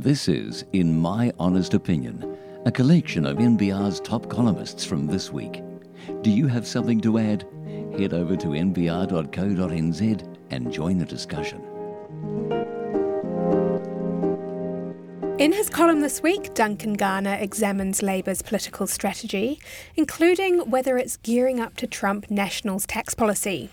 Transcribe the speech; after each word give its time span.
This 0.00 0.26
is 0.26 0.64
In 0.72 0.98
My 0.98 1.34
Honest 1.38 1.74
Opinion, 1.74 2.38
a 2.64 2.72
collection 2.72 3.26
of 3.26 3.36
NBR's 3.36 4.00
top 4.00 4.30
columnists 4.30 4.86
from 4.86 5.06
this 5.06 5.30
week. 5.30 5.62
Do 6.22 6.30
you 6.30 6.46
have 6.46 6.66
something 6.66 6.98
to 7.02 7.18
add? 7.18 7.44
Head 7.98 8.14
over 8.14 8.34
to 8.34 8.46
nbr.co.nz 8.46 10.36
and 10.50 10.72
join 10.72 10.96
the 10.96 11.04
discussion. 11.04 11.60
In 15.38 15.52
his 15.52 15.68
column 15.68 16.00
this 16.00 16.22
week, 16.22 16.54
Duncan 16.54 16.94
Garner 16.94 17.36
examines 17.38 18.02
Labour's 18.02 18.40
political 18.40 18.86
strategy, 18.86 19.60
including 19.94 20.70
whether 20.70 20.96
it's 20.96 21.18
gearing 21.18 21.60
up 21.60 21.76
to 21.76 21.86
trump 21.86 22.30
National's 22.30 22.86
tax 22.86 23.12
policy. 23.12 23.68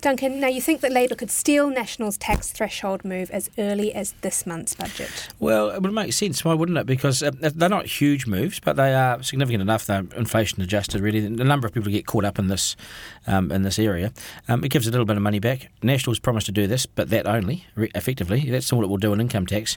Duncan, 0.00 0.38
now 0.38 0.46
you 0.46 0.60
think 0.60 0.80
that 0.82 0.92
Labour 0.92 1.16
could 1.16 1.30
steal 1.30 1.70
National's 1.70 2.16
tax 2.16 2.52
threshold 2.52 3.04
move 3.04 3.30
as 3.32 3.50
early 3.58 3.92
as 3.92 4.12
this 4.20 4.46
month's 4.46 4.74
budget? 4.74 5.28
Well, 5.40 5.70
it 5.70 5.82
would 5.82 5.92
make 5.92 6.12
sense, 6.12 6.44
why 6.44 6.54
wouldn't 6.54 6.78
it? 6.78 6.86
Because 6.86 7.20
uh, 7.20 7.32
they're 7.32 7.68
not 7.68 7.86
huge 7.86 8.24
moves, 8.24 8.60
but 8.60 8.76
they 8.76 8.94
are 8.94 9.20
significant 9.24 9.60
enough. 9.60 9.86
They're 9.86 10.04
inflation 10.16 10.62
adjusted, 10.62 11.00
really. 11.00 11.20
The 11.20 11.42
number 11.42 11.66
of 11.66 11.74
people 11.74 11.90
get 11.90 12.06
caught 12.06 12.24
up 12.24 12.38
in 12.38 12.46
this 12.46 12.76
um, 13.26 13.50
in 13.50 13.62
this 13.62 13.78
area, 13.78 14.12
um, 14.48 14.64
it 14.64 14.70
gives 14.70 14.86
a 14.86 14.90
little 14.90 15.04
bit 15.04 15.16
of 15.16 15.22
money 15.22 15.40
back. 15.40 15.68
National's 15.82 16.20
promised 16.20 16.46
to 16.46 16.52
do 16.52 16.66
this, 16.66 16.86
but 16.86 17.10
that 17.10 17.26
only, 17.26 17.64
effectively. 17.76 18.48
That's 18.50 18.72
all 18.72 18.84
it 18.84 18.88
will 18.88 18.98
do 18.98 19.12
in 19.12 19.20
income 19.20 19.46
tax. 19.46 19.76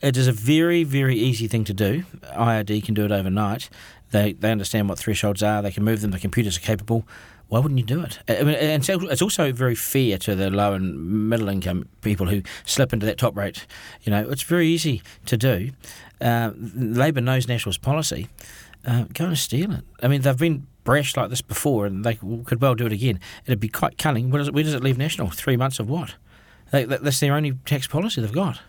It 0.00 0.16
is 0.16 0.28
a 0.28 0.32
very, 0.32 0.82
very 0.84 1.16
easy 1.16 1.46
thing 1.46 1.64
to 1.64 1.74
do. 1.74 2.04
IRD 2.34 2.84
can 2.84 2.94
do 2.94 3.04
it 3.04 3.12
overnight. 3.12 3.68
They, 4.12 4.32
they 4.32 4.50
understand 4.50 4.88
what 4.88 4.98
thresholds 4.98 5.42
are. 5.42 5.60
They 5.60 5.70
can 5.70 5.84
move 5.84 6.00
them. 6.00 6.10
The 6.10 6.18
computers 6.18 6.56
are 6.56 6.60
capable. 6.60 7.06
Why 7.50 7.58
wouldn't 7.58 7.78
you 7.80 7.84
do 7.84 8.00
it? 8.00 8.20
I 8.28 8.44
mean, 8.44 8.54
and 8.54 8.88
it's 8.88 9.20
also 9.20 9.50
very 9.50 9.74
fair 9.74 10.18
to 10.18 10.36
the 10.36 10.50
low 10.50 10.72
and 10.72 11.28
middle 11.28 11.48
income 11.48 11.88
people 12.00 12.26
who 12.28 12.42
slip 12.64 12.92
into 12.92 13.06
that 13.06 13.18
top 13.18 13.36
rate. 13.36 13.66
You 14.02 14.12
know, 14.12 14.30
it's 14.30 14.44
very 14.44 14.68
easy 14.68 15.02
to 15.26 15.36
do. 15.36 15.72
Uh, 16.20 16.52
Labor 16.56 17.20
knows 17.20 17.48
National's 17.48 17.76
policy. 17.76 18.28
Uh, 18.86 19.06
go 19.12 19.26
and 19.26 19.36
steal 19.36 19.72
it. 19.72 19.84
I 20.00 20.06
mean, 20.06 20.22
they've 20.22 20.38
been 20.38 20.68
brash 20.84 21.16
like 21.16 21.28
this 21.28 21.42
before, 21.42 21.86
and 21.86 22.04
they 22.04 22.14
could 22.14 22.60
well 22.60 22.76
do 22.76 22.86
it 22.86 22.92
again. 22.92 23.18
It'd 23.46 23.58
be 23.58 23.68
quite 23.68 23.98
cunning. 23.98 24.30
Where 24.30 24.38
does 24.38 24.48
it, 24.48 24.54
where 24.54 24.62
does 24.62 24.74
it 24.74 24.82
leave 24.84 24.96
National? 24.96 25.28
Three 25.28 25.56
months 25.56 25.80
of 25.80 25.90
what? 25.90 26.14
They, 26.70 26.84
that's 26.84 27.18
their 27.18 27.34
only 27.34 27.58
tax 27.66 27.88
policy 27.88 28.20
they've 28.20 28.32
got. 28.32 28.60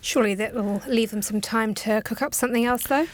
Surely 0.00 0.36
that 0.36 0.54
will 0.54 0.82
leave 0.86 1.10
them 1.10 1.22
some 1.22 1.40
time 1.40 1.74
to 1.74 2.00
cook 2.02 2.22
up 2.22 2.32
something 2.32 2.64
else, 2.64 2.84
though. 2.84 3.06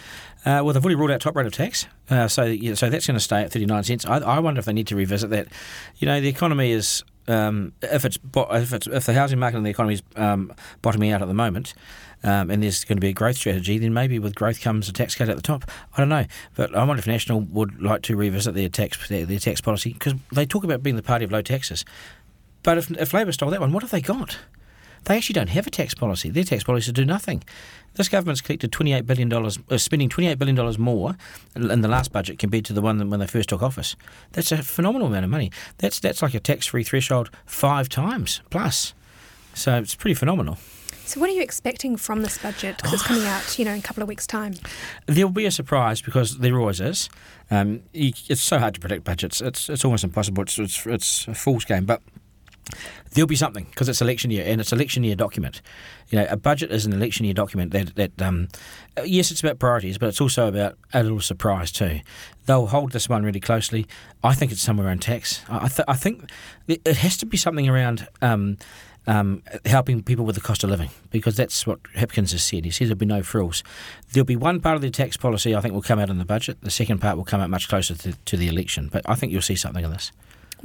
Uh, 0.45 0.61
well, 0.63 0.73
they've 0.73 0.85
already 0.85 0.95
ruled 0.95 1.11
out 1.11 1.23
top 1.23 1.37
rate 1.37 1.47
of 1.47 1.53
tax, 1.53 1.87
uh, 2.11 2.29
so 2.29 2.57
so 2.75 2.89
that's 2.91 3.07
going 3.07 3.17
to 3.17 3.21
stay 3.21 3.43
at 3.43 3.53
thirty 3.53 3.67
nine 3.67 3.85
cents. 3.85 4.07
I, 4.07 4.19
I, 4.19 4.39
wonder 4.39 4.59
if 4.59 4.65
they 4.65 4.73
need 4.73 4.87
to 4.89 4.97
revisit 4.97 5.31
that. 5.31 5.49
You 5.97 6.07
know, 6.07 6.21
the 6.21 6.29
economy 6.29 6.71
is 6.71 7.03
um, 7.29 7.73
if 7.83 8.05
it's 8.05 8.19
if 8.35 8.73
it's 8.73 8.87
if 8.87 9.07
the 9.07 9.15
housing 9.15 9.39
market 9.39 9.57
and 9.57 9.67
the 9.67 9.71
economy 9.71 9.95
is 9.95 10.03
um, 10.17 10.53
bottoming 10.83 11.11
out 11.11 11.23
at 11.23 11.29
the 11.29 11.35
moment. 11.35 11.75
Um, 12.25 12.51
and 12.51 12.63
there's 12.63 12.83
going 12.85 12.97
to 12.97 13.01
be 13.01 13.11
a 13.11 13.13
growth 13.13 13.37
strategy, 13.37 13.79
then 13.79 13.93
maybe 13.93 14.19
with 14.19 14.35
growth 14.35 14.61
comes 14.61 14.89
a 14.89 14.93
tax 14.93 15.15
cut 15.15 15.29
at 15.29 15.37
the 15.37 15.43
top. 15.43 15.71
I 15.95 15.99
don't 15.99 16.09
know, 16.09 16.25
but 16.55 16.75
I 16.75 16.83
wonder 16.83 16.99
if 16.99 17.07
National 17.07 17.41
would 17.41 17.81
like 17.81 18.03
to 18.03 18.17
revisit 18.17 18.55
their 18.55 18.71
tax 18.71 19.09
their, 19.09 19.27
their 19.27 19.39
tax 19.39 19.61
policy 19.61 19.93
because 19.93 20.15
they 20.33 20.47
talk 20.47 20.65
about 20.65 20.83
being 20.83 20.97
the 20.97 21.03
party 21.03 21.25
of 21.25 21.31
low 21.31 21.43
taxes. 21.43 21.85
But 22.63 22.79
if, 22.79 22.91
if 22.93 23.13
Labor 23.13 23.33
stole 23.33 23.51
that 23.51 23.61
one, 23.61 23.73
what 23.73 23.83
have 23.83 23.93
they 23.93 24.01
got? 24.01 24.39
They 25.07 25.17
actually 25.17 25.35
don't 25.35 25.51
have 25.51 25.67
a 25.67 25.71
tax 25.71 25.95
policy. 25.95 26.31
Their 26.31 26.45
tax 26.45 26.65
policy 26.65 26.81
is 26.81 26.87
to 26.87 26.93
do 26.93 27.05
nothing. 27.05 27.45
This 27.95 28.09
government's 28.09 28.41
collected 28.41 28.73
$28 28.73 29.07
billion, 29.07 29.33
uh, 29.33 29.79
spending 29.79 30.09
$28 30.09 30.39
billion 30.39 30.81
more 30.83 31.17
in 31.55 31.81
the 31.81 31.89
last 31.89 32.13
budget 32.13 32.39
compared 32.39 32.65
to 32.67 32.73
the 32.73 32.83
one 32.83 33.09
when 33.09 33.21
they 33.21 33.27
first 33.27 33.49
took 33.49 33.63
office. 33.63 33.97
That's 34.33 34.53
a 34.53 34.63
phenomenal 34.63 35.07
amount 35.07 35.25
of 35.25 35.31
money. 35.31 35.51
That's, 35.79 36.01
that's 36.01 36.23
like 36.23 36.35
a 36.35 36.41
tax 36.41 36.67
free 36.67 36.83
threshold 36.83 37.31
five 37.47 37.89
times 37.89 38.43
plus. 38.51 38.95
So 39.55 39.79
it's 39.79 39.95
pretty 39.95 40.15
phenomenal. 40.15 40.59
So, 41.07 41.21
what 41.21 41.31
are 41.31 41.35
you 41.35 41.43
expecting 41.43 41.97
from 41.97 42.23
this 42.23 42.37
budget? 42.37 42.79
Because 42.79 42.95
it's 42.95 43.03
coming 43.05 43.25
out, 43.27 43.61
you 43.61 43.65
know, 43.65 43.71
in 43.71 43.79
a 43.79 43.83
couple 43.83 44.03
of 44.03 44.09
weeks' 44.09 44.27
time. 44.27 44.55
There'll 45.07 45.31
be 45.31 45.47
a 45.47 45.53
surprise 45.53 46.03
because 46.03 46.39
there 46.39 46.59
always 46.59 46.81
is. 46.81 47.09
Um, 47.49 47.83
it's 47.93 48.43
so 48.43 48.59
hard 48.59 48.75
to 48.75 48.81
predict 48.81 49.05
budgets. 49.05 49.41
It's 49.41 49.71
it's 49.71 49.85
almost 49.85 50.03
impossible. 50.03 50.43
It's 50.43 50.59
it's, 50.59 50.85
it's 50.85 51.29
a 51.29 51.35
fool's 51.35 51.65
game. 51.65 51.85
But 51.85 52.03
There'll 53.13 53.27
be 53.27 53.37
something 53.37 53.65
because 53.71 53.89
it's 53.89 54.03
election 54.03 54.31
year 54.31 54.45
and 54.47 54.61
it's 54.61 54.73
election 54.73 55.05
year 55.05 55.17
document. 55.17 55.63
You 56.11 56.19
know, 56.19 56.27
a 56.29 56.37
budget 56.37 56.71
is 56.71 56.85
an 56.87 56.93
election 56.93 57.25
year 57.25 57.35
document 57.35 57.73
that 57.73 57.95
that 57.97 58.23
um, 58.23 58.49
yes, 59.05 59.31
it's 59.31 59.41
about 59.41 59.59
priorities, 59.59 59.99
but 59.99 60.09
it's 60.09 60.21
also 60.21 60.49
about 60.49 60.77
a 60.93 61.03
little 61.03 61.21
surprise 61.21 61.71
too. 61.73 62.01
They'll 62.47 62.67
hold 62.67 62.93
this 62.93 63.09
one 63.09 63.25
really 63.25 63.41
closely. 63.41 63.87
I 64.23 64.35
think 64.35 64.53
it's 64.53 64.63
somewhere 64.63 64.87
around 64.87 65.03
tax. 65.03 65.43
I, 65.49 65.69
th- 65.69 65.87
I 65.89 65.95
think 65.95 66.31
it 66.69 66.87
has 66.87 67.17
to 67.19 67.27
be 67.27 67.37
something 67.37 67.69
around. 67.69 68.07
Um, 68.23 68.59
um, 69.09 69.43
helping 69.65 70.03
people 70.03 70.25
with 70.25 70.35
the 70.35 70.41
cost 70.41 70.65
of 70.65 70.71
living 70.71 70.91
because 71.11 71.37
that's 71.37 71.67
what 71.67 71.81
Hipkins 71.95 72.33
has 72.33 72.43
said. 72.43 72.65
He 72.65 72.73
says 72.73 72.89
there'll 72.89 72.99
be 72.99 73.07
no 73.07 73.23
frills. 73.23 73.63
There'll 74.13 74.25
be 74.25 74.37
one 74.37 74.61
part 74.61 74.75
of 74.75 74.83
the 74.83 74.91
tax 74.91 75.17
policy 75.17 75.55
I 75.55 75.61
think 75.61 75.75
will 75.75 75.83
come 75.83 75.99
out 76.01 76.11
in 76.11 76.19
the 76.19 76.25
budget. 76.25 76.59
The 76.61 76.71
second 76.73 76.99
part 76.99 77.17
will 77.17 77.25
come 77.25 77.41
out 77.41 77.49
much 77.49 77.69
closer 77.69 77.95
to, 77.95 78.13
to 78.13 78.37
the 78.37 78.49
election. 78.49 78.89
But 78.91 79.09
I 79.09 79.15
think 79.15 79.33
you'll 79.33 79.43
see 79.43 79.55
something 79.55 79.85
of 79.85 79.93
this. 79.93 80.11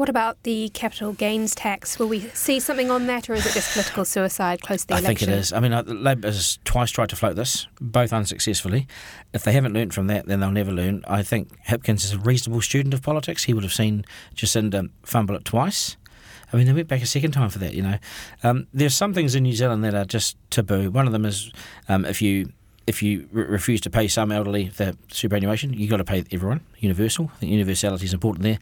What 0.01 0.09
about 0.09 0.41
the 0.41 0.69
capital 0.69 1.13
gains 1.13 1.53
tax? 1.53 1.99
Will 1.99 2.07
we 2.07 2.21
see 2.29 2.59
something 2.59 2.89
on 2.89 3.05
that, 3.05 3.29
or 3.29 3.35
is 3.35 3.45
it 3.45 3.53
just 3.53 3.73
political 3.73 4.03
suicide 4.03 4.59
close 4.59 4.81
to 4.81 4.87
the 4.87 4.93
I 4.95 4.97
election? 4.97 5.29
I 5.29 5.33
think 5.33 5.37
it 5.37 5.39
is. 5.41 5.53
I 5.53 5.59
mean, 5.59 5.73
uh, 5.73 5.83
Labor 5.85 6.27
has 6.27 6.57
twice 6.65 6.89
tried 6.89 7.09
to 7.09 7.15
float 7.15 7.35
this, 7.35 7.67
both 7.79 8.11
unsuccessfully. 8.11 8.87
If 9.31 9.43
they 9.43 9.51
haven't 9.51 9.73
learned 9.73 9.93
from 9.93 10.07
that, 10.07 10.25
then 10.25 10.39
they'll 10.39 10.49
never 10.49 10.71
learn. 10.71 11.03
I 11.07 11.21
think 11.21 11.49
Hipkins 11.67 12.03
is 12.03 12.13
a 12.13 12.17
reasonable 12.17 12.61
student 12.61 12.95
of 12.95 13.03
politics. 13.03 13.43
He 13.43 13.53
would 13.53 13.61
have 13.61 13.73
seen 13.73 14.03
Jacinda 14.33 14.89
fumble 15.03 15.35
it 15.35 15.45
twice. 15.45 15.97
I 16.51 16.57
mean, 16.57 16.65
they 16.65 16.73
went 16.73 16.87
back 16.87 17.03
a 17.03 17.05
second 17.05 17.33
time 17.33 17.51
for 17.51 17.59
that, 17.59 17.75
you 17.75 17.83
know. 17.83 17.99
Um, 18.41 18.65
there's 18.73 18.95
some 18.95 19.13
things 19.13 19.35
in 19.35 19.43
New 19.43 19.53
Zealand 19.53 19.83
that 19.83 19.93
are 19.93 20.05
just 20.05 20.35
taboo. 20.49 20.89
One 20.89 21.05
of 21.05 21.13
them 21.13 21.25
is 21.25 21.51
um, 21.87 22.05
if 22.05 22.23
you 22.23 22.51
if 22.91 23.01
you 23.01 23.29
re- 23.31 23.45
refuse 23.45 23.79
to 23.81 23.89
pay 23.89 24.07
some 24.09 24.33
elderly 24.33 24.65
the 24.75 24.97
superannuation, 25.09 25.71
you've 25.71 25.89
got 25.89 25.97
to 25.97 26.03
pay 26.03 26.25
everyone, 26.31 26.59
universal. 26.77 27.31
I 27.33 27.37
think 27.37 27.51
universality 27.53 28.05
is 28.05 28.13
important 28.13 28.43
there. 28.43 28.59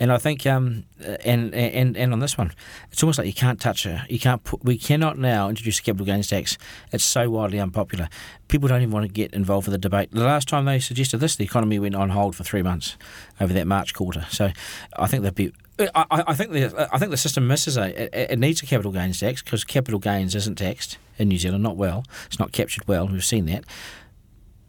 And 0.00 0.10
I 0.10 0.16
think, 0.16 0.46
um, 0.46 0.84
and, 1.24 1.54
and 1.54 1.96
and 1.96 2.12
on 2.14 2.20
this 2.20 2.38
one, 2.38 2.52
it's 2.90 3.02
almost 3.02 3.18
like 3.18 3.26
you 3.26 3.34
can't 3.34 3.60
touch 3.60 3.84
it. 3.84 4.00
You 4.10 4.18
can't 4.18 4.42
put, 4.42 4.64
we 4.64 4.78
cannot 4.78 5.18
now 5.18 5.48
introduce 5.50 5.78
a 5.78 5.82
capital 5.82 6.06
gains 6.06 6.28
tax. 6.28 6.56
It's 6.90 7.04
so 7.04 7.28
widely 7.28 7.60
unpopular. 7.60 8.08
People 8.48 8.68
don't 8.68 8.80
even 8.80 8.92
want 8.92 9.04
to 9.06 9.12
get 9.12 9.34
involved 9.34 9.66
with 9.66 9.72
the 9.72 9.78
debate. 9.78 10.10
The 10.10 10.24
last 10.24 10.48
time 10.48 10.64
they 10.64 10.80
suggested 10.80 11.18
this, 11.18 11.36
the 11.36 11.44
economy 11.44 11.78
went 11.78 11.94
on 11.94 12.10
hold 12.10 12.34
for 12.34 12.44
three 12.44 12.62
months 12.62 12.96
over 13.40 13.52
that 13.52 13.66
March 13.66 13.92
quarter. 13.92 14.26
So 14.30 14.50
I 14.96 15.06
think 15.06 15.22
they'd 15.22 15.34
be 15.34 15.52
I, 15.78 16.06
I, 16.28 16.34
think 16.34 16.52
the 16.52 16.88
I 16.92 16.98
think 16.98 17.10
the 17.10 17.16
system 17.16 17.46
misses 17.46 17.76
a 17.76 18.04
it, 18.04 18.30
it 18.32 18.38
needs 18.38 18.62
a 18.62 18.66
capital 18.66 18.92
gains 18.92 19.20
tax 19.20 19.42
because 19.42 19.64
capital 19.64 20.00
gains 20.00 20.34
isn't 20.34 20.56
taxed 20.56 20.98
in 21.18 21.28
New 21.28 21.38
Zealand, 21.38 21.62
not 21.62 21.76
well. 21.76 22.04
It's 22.26 22.38
not 22.38 22.52
captured 22.52 22.88
well. 22.88 23.06
We've 23.06 23.24
seen 23.24 23.46
that. 23.46 23.64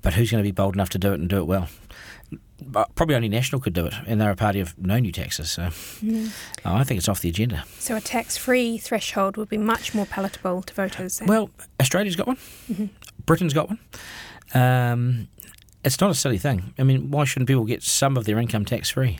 But 0.01 0.13
who's 0.13 0.31
going 0.31 0.43
to 0.43 0.47
be 0.47 0.51
bold 0.51 0.75
enough 0.75 0.89
to 0.89 0.99
do 0.99 1.11
it 1.13 1.19
and 1.19 1.29
do 1.29 1.37
it 1.37 1.47
well? 1.47 1.69
Probably 2.95 3.15
only 3.15 3.29
National 3.29 3.61
could 3.61 3.73
do 3.73 3.85
it, 3.85 3.93
and 4.05 4.19
they're 4.19 4.31
a 4.31 4.35
party 4.35 4.59
of 4.59 4.77
no 4.77 4.99
new 4.99 5.11
taxes. 5.11 5.51
So 5.51 5.63
mm. 5.63 6.31
I 6.65 6.83
think 6.83 6.97
it's 6.97 7.07
off 7.07 7.21
the 7.21 7.29
agenda. 7.29 7.63
So 7.77 7.95
a 7.95 8.01
tax-free 8.01 8.79
threshold 8.79 9.37
would 9.37 9.49
be 9.49 9.57
much 9.57 9.93
more 9.93 10.05
palatable 10.05 10.63
to 10.63 10.73
voters. 10.73 11.19
Then. 11.19 11.27
Well, 11.27 11.49
Australia's 11.79 12.15
got 12.15 12.27
one. 12.27 12.37
Mm-hmm. 12.71 12.85
Britain's 13.25 13.53
got 13.53 13.69
one. 13.69 13.79
Um, 14.53 15.27
it's 15.83 16.01
not 16.01 16.09
a 16.09 16.15
silly 16.15 16.37
thing. 16.37 16.73
I 16.79 16.83
mean, 16.83 17.11
why 17.11 17.25
shouldn't 17.25 17.47
people 17.47 17.65
get 17.65 17.83
some 17.83 18.17
of 18.17 18.25
their 18.25 18.39
income 18.39 18.65
tax-free? 18.65 19.19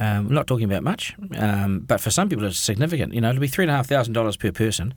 Um, 0.00 0.26
I'm 0.26 0.34
not 0.34 0.46
talking 0.46 0.64
about 0.64 0.82
much, 0.82 1.14
um, 1.36 1.80
but 1.80 2.00
for 2.00 2.10
some 2.10 2.28
people 2.28 2.44
it's 2.44 2.58
significant. 2.58 3.14
You 3.14 3.20
know, 3.20 3.30
it'll 3.30 3.40
be 3.40 3.46
three 3.46 3.64
and 3.64 3.70
a 3.70 3.74
half 3.74 3.86
thousand 3.86 4.12
dollars 4.14 4.36
per 4.36 4.50
person. 4.50 4.94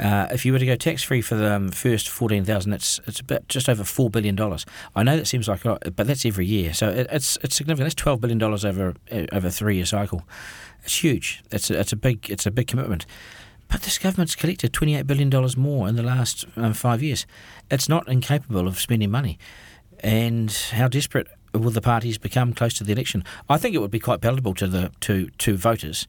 Uh, 0.00 0.26
if 0.32 0.44
you 0.44 0.52
were 0.52 0.58
to 0.58 0.66
go 0.66 0.74
tax 0.74 1.04
free 1.04 1.22
for 1.22 1.36
the 1.36 1.52
um, 1.52 1.68
first 1.68 2.08
fourteen 2.08 2.44
thousand, 2.44 2.72
it's 2.72 3.00
it's 3.06 3.20
about 3.20 3.46
just 3.46 3.68
over 3.68 3.84
four 3.84 4.10
billion 4.10 4.34
dollars. 4.34 4.66
I 4.96 5.04
know 5.04 5.16
that 5.16 5.26
seems 5.26 5.46
like 5.46 5.64
a 5.64 5.68
lot, 5.68 5.82
but 5.94 6.08
that's 6.08 6.26
every 6.26 6.46
year, 6.46 6.74
so 6.74 6.88
it, 6.88 7.06
it's 7.12 7.38
it's 7.42 7.54
significant. 7.54 7.86
That's 7.86 7.94
twelve 7.94 8.20
billion 8.20 8.38
dollars 8.38 8.64
over 8.64 8.94
uh, 9.12 9.26
over 9.30 9.46
a 9.46 9.50
three 9.52 9.76
year 9.76 9.86
cycle. 9.86 10.24
It's 10.82 11.02
huge. 11.04 11.44
It's 11.52 11.70
a, 11.70 11.78
it's 11.78 11.92
a 11.92 11.96
big 11.96 12.28
it's 12.28 12.44
a 12.44 12.50
big 12.50 12.66
commitment. 12.66 13.06
But 13.68 13.82
this 13.82 13.98
government's 13.98 14.34
collected 14.34 14.72
twenty 14.72 14.96
eight 14.96 15.06
billion 15.06 15.30
dollars 15.30 15.56
more 15.56 15.88
in 15.88 15.94
the 15.94 16.02
last 16.02 16.44
um, 16.56 16.74
five 16.74 17.00
years. 17.00 17.24
It's 17.70 17.88
not 17.88 18.08
incapable 18.08 18.66
of 18.66 18.80
spending 18.80 19.12
money, 19.12 19.38
and 20.00 20.50
how 20.72 20.88
desperate 20.88 21.28
will 21.54 21.70
the 21.70 21.80
parties 21.80 22.18
become 22.18 22.52
close 22.52 22.74
to 22.74 22.84
the 22.84 22.92
election? 22.92 23.24
I 23.48 23.56
think 23.56 23.74
it 23.74 23.78
would 23.78 23.90
be 23.90 24.00
quite 24.00 24.20
palatable 24.20 24.54
to 24.54 24.66
the 24.66 24.90
to 25.00 25.28
to 25.38 25.56
voters. 25.56 26.06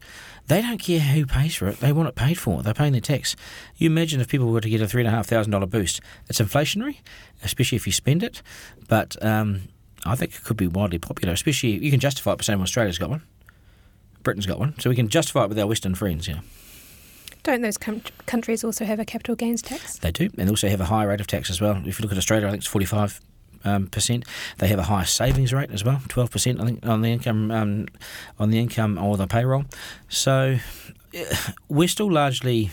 They 0.48 0.62
don't 0.62 0.78
care 0.78 1.00
who 1.00 1.26
pays 1.26 1.54
for 1.54 1.68
it; 1.68 1.80
they 1.80 1.92
want 1.92 2.08
it 2.08 2.14
paid 2.14 2.38
for. 2.38 2.62
They're 2.62 2.74
paying 2.74 2.92
their 2.92 3.00
tax. 3.00 3.36
You 3.76 3.88
imagine 3.88 4.20
if 4.20 4.28
people 4.28 4.48
were 4.48 4.60
to 4.60 4.68
get 4.68 4.80
a 4.80 4.88
three 4.88 5.02
and 5.02 5.08
a 5.08 5.12
half 5.12 5.26
thousand 5.26 5.52
dollar 5.52 5.66
boost. 5.66 6.00
It's 6.28 6.40
inflationary, 6.40 6.98
especially 7.42 7.76
if 7.76 7.86
you 7.86 7.92
spend 7.92 8.22
it. 8.22 8.42
But 8.88 9.22
um, 9.24 9.62
I 10.04 10.16
think 10.16 10.34
it 10.34 10.44
could 10.44 10.56
be 10.56 10.66
widely 10.66 10.98
popular. 10.98 11.32
Especially 11.32 11.70
you 11.70 11.90
can 11.90 12.00
justify 12.00 12.32
it 12.32 12.38
by 12.38 12.42
saying 12.42 12.58
well, 12.58 12.64
Australia's 12.64 12.98
got 12.98 13.10
one, 13.10 13.22
Britain's 14.22 14.46
got 14.46 14.58
one, 14.58 14.78
so 14.80 14.90
we 14.90 14.96
can 14.96 15.08
justify 15.08 15.44
it 15.44 15.48
with 15.48 15.58
our 15.58 15.66
Western 15.66 15.94
friends. 15.94 16.28
Yeah. 16.28 16.40
Don't 17.42 17.62
those 17.62 17.78
com- 17.78 18.02
countries 18.26 18.64
also 18.64 18.84
have 18.84 18.98
a 18.98 19.04
capital 19.04 19.36
gains 19.36 19.62
tax? 19.62 19.98
They 19.98 20.10
do, 20.10 20.24
and 20.24 20.48
they 20.48 20.48
also 20.48 20.68
have 20.68 20.80
a 20.80 20.86
higher 20.86 21.06
rate 21.06 21.20
of 21.20 21.28
tax 21.28 21.48
as 21.48 21.60
well. 21.60 21.80
If 21.86 21.98
you 21.98 22.02
look 22.02 22.10
at 22.10 22.18
Australia, 22.18 22.48
I 22.48 22.50
think 22.50 22.62
it's 22.62 22.66
forty-five 22.66 23.20
um, 23.66 23.88
percent. 23.88 24.24
They 24.58 24.68
have 24.68 24.78
a 24.78 24.84
higher 24.84 25.04
savings 25.04 25.52
rate 25.52 25.70
as 25.70 25.84
well, 25.84 26.00
twelve 26.08 26.30
percent. 26.30 26.60
I 26.60 26.64
think 26.64 26.86
on 26.86 27.02
the 27.02 27.10
income 27.10 27.50
um, 27.50 27.86
on 28.38 28.50
the 28.50 28.58
income 28.58 28.98
or 28.98 29.16
the 29.16 29.26
payroll. 29.26 29.64
So 30.08 30.58
we're 31.68 31.88
still 31.88 32.10
largely. 32.10 32.70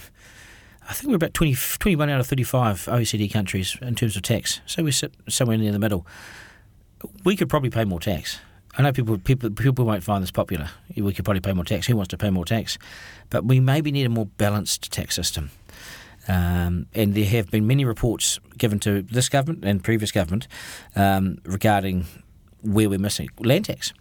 I 0.88 0.92
think 0.92 1.10
we're 1.10 1.16
about 1.16 1.34
20, 1.34 1.56
21 1.80 2.10
out 2.10 2.20
of 2.20 2.28
35 2.28 2.88
OECD 2.88 3.32
countries 3.32 3.78
in 3.82 3.96
terms 3.96 4.18
of 4.18 4.22
tax. 4.22 4.60
So 4.66 4.84
we 4.84 4.92
sit 4.92 5.14
somewhere 5.30 5.58
near 5.58 5.72
the 5.72 5.80
middle. 5.80 6.06
We 7.24 7.38
could 7.38 7.48
probably 7.48 7.70
pay 7.70 7.86
more 7.86 8.02
tax. 8.02 8.40
I 8.78 8.82
know 8.82 8.92
people 8.92 9.18
people 9.20 9.52
people 9.52 9.86
won't 9.86 10.04
find 10.04 10.24
this 10.24 10.32
popular. 10.32 10.70
We 10.96 11.14
could 11.14 11.26
probably 11.26 11.42
pay 11.42 11.54
more 11.54 11.64
tax. 11.64 11.88
Who 11.88 11.96
wants 11.96 12.10
to 12.10 12.18
pay 12.18 12.32
more 12.32 12.44
tax? 12.44 12.78
But 13.30 13.46
we 13.46 13.60
maybe 13.60 13.92
need 13.92 14.06
a 14.06 14.10
more 14.10 14.26
balanced 14.26 14.92
tax 14.92 15.16
system. 15.16 15.52
Um, 16.28 16.88
and 16.94 17.14
there 17.16 17.26
have 17.26 17.52
been 17.52 17.68
many 17.68 17.86
reports 17.86 18.40
given 18.58 18.80
to 18.80 19.02
this 19.02 19.30
government 19.30 19.66
and 19.66 19.84
previous 19.84 20.12
government 20.12 20.48
um, 20.96 21.40
regarding 21.44 22.06
where 22.62 22.90
we're 22.90 23.00
missing 23.00 23.30
land 23.40 23.66
tax. 23.66 23.94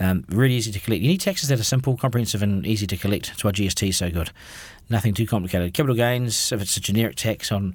Um, 0.00 0.24
really 0.28 0.54
easy 0.54 0.70
to 0.70 0.78
collect. 0.78 1.02
You 1.02 1.08
need 1.08 1.20
taxes 1.20 1.48
that 1.48 1.58
are 1.58 1.64
simple, 1.64 1.96
comprehensive, 1.96 2.42
and 2.42 2.64
easy 2.64 2.86
to 2.86 2.96
collect. 2.96 3.28
That's 3.28 3.42
why 3.42 3.50
GST 3.50 3.88
is 3.88 3.96
so 3.96 4.10
good. 4.10 4.30
Nothing 4.88 5.12
too 5.12 5.26
complicated. 5.26 5.74
Capital 5.74 5.96
gains, 5.96 6.52
if 6.52 6.62
it's 6.62 6.76
a 6.76 6.80
generic 6.80 7.16
tax 7.16 7.50
on 7.50 7.74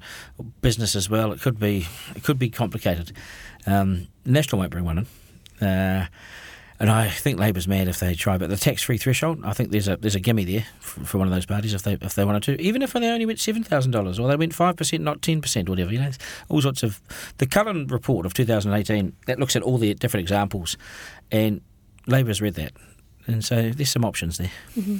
business 0.61 0.95
as 0.95 1.09
well, 1.09 1.33
it 1.33 1.41
could 1.41 1.59
be 1.59 1.85
it 2.15 2.23
could 2.23 2.39
be 2.39 2.49
complicated. 2.49 3.11
Um, 3.65 4.07
National 4.25 4.59
won't 4.59 4.71
bring 4.71 4.85
one 4.85 5.05
in. 5.61 5.67
Uh, 5.67 6.07
and 6.79 6.89
I 6.89 7.09
think 7.09 7.39
Labor's 7.39 7.67
mad 7.67 7.87
if 7.87 7.99
they 7.99 8.15
try, 8.15 8.37
but 8.37 8.49
the 8.49 8.57
tax-free 8.57 8.97
threshold, 8.97 9.41
I 9.43 9.53
think 9.53 9.71
there's 9.71 9.87
a 9.87 9.97
there's 9.97 10.15
a 10.15 10.19
gimme 10.19 10.43
there 10.43 10.65
for, 10.79 11.05
for 11.05 11.17
one 11.17 11.27
of 11.27 11.33
those 11.33 11.45
parties 11.45 11.73
if 11.73 11.83
they 11.83 11.93
if 11.93 12.15
they 12.15 12.25
wanted 12.25 12.43
to, 12.43 12.61
even 12.61 12.81
if 12.81 12.93
they 12.93 13.07
only 13.09 13.25
went 13.25 13.39
seven 13.39 13.63
thousand 13.63 13.91
dollars 13.91 14.19
or 14.19 14.27
they 14.27 14.35
went 14.35 14.53
five 14.53 14.75
percent, 14.75 15.03
not 15.03 15.21
ten 15.21 15.41
percent, 15.41 15.69
whatever. 15.69 15.91
You 15.91 15.99
know, 15.99 16.11
all 16.49 16.61
sorts 16.61 16.83
of 16.83 17.01
the 17.37 17.45
Cullen 17.45 17.87
report 17.87 18.25
of 18.25 18.33
2018 18.33 19.13
that 19.27 19.39
looks 19.39 19.55
at 19.55 19.61
all 19.61 19.77
the 19.77 19.93
different 19.93 20.23
examples, 20.23 20.77
and 21.31 21.61
Labor's 22.07 22.41
read 22.41 22.55
that, 22.55 22.73
and 23.27 23.43
so 23.43 23.69
there's 23.69 23.91
some 23.91 24.05
options 24.05 24.37
there. 24.37 24.51
Mm-hmm. 24.77 24.97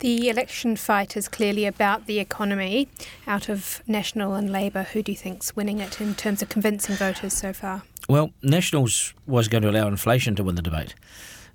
The 0.00 0.28
election 0.28 0.76
fight 0.76 1.16
is 1.16 1.28
clearly 1.28 1.66
about 1.66 2.06
the 2.06 2.20
economy. 2.20 2.88
Out 3.26 3.48
of 3.48 3.82
National 3.88 4.34
and 4.34 4.48
Labor, 4.48 4.84
who 4.84 5.02
do 5.02 5.10
you 5.10 5.18
think's 5.18 5.56
winning 5.56 5.80
it 5.80 6.00
in 6.00 6.14
terms 6.14 6.40
of 6.40 6.48
convincing 6.48 6.94
voters 6.94 7.32
so 7.32 7.52
far? 7.52 7.82
Well, 8.08 8.30
Nationals 8.40 9.12
was 9.26 9.48
going 9.48 9.62
to 9.62 9.70
allow 9.70 9.88
inflation 9.88 10.36
to 10.36 10.44
win 10.44 10.54
the 10.54 10.62
debate, 10.62 10.94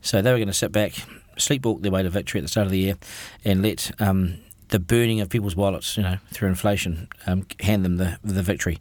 so 0.01 0.21
they 0.21 0.29
were 0.29 0.37
going 0.37 0.47
to 0.47 0.53
sit 0.53 0.73
back, 0.73 0.91
sleepwalk 1.37 1.83
their 1.83 1.91
way 1.91 2.03
to 2.03 2.09
victory 2.09 2.39
at 2.39 2.43
the 2.43 2.49
start 2.49 2.65
of 2.65 2.71
the 2.71 2.79
year, 2.79 2.97
and 3.45 3.61
let 3.61 3.91
um, 4.01 4.39
the 4.67 4.79
burning 4.79 5.21
of 5.21 5.29
people's 5.29 5.55
wallets, 5.55 5.95
you 5.95 6.03
know, 6.03 6.17
through 6.33 6.49
inflation, 6.49 7.07
um, 7.25 7.47
hand 7.61 7.85
them 7.85 7.95
the 7.95 8.19
the 8.25 8.43
victory. 8.43 8.77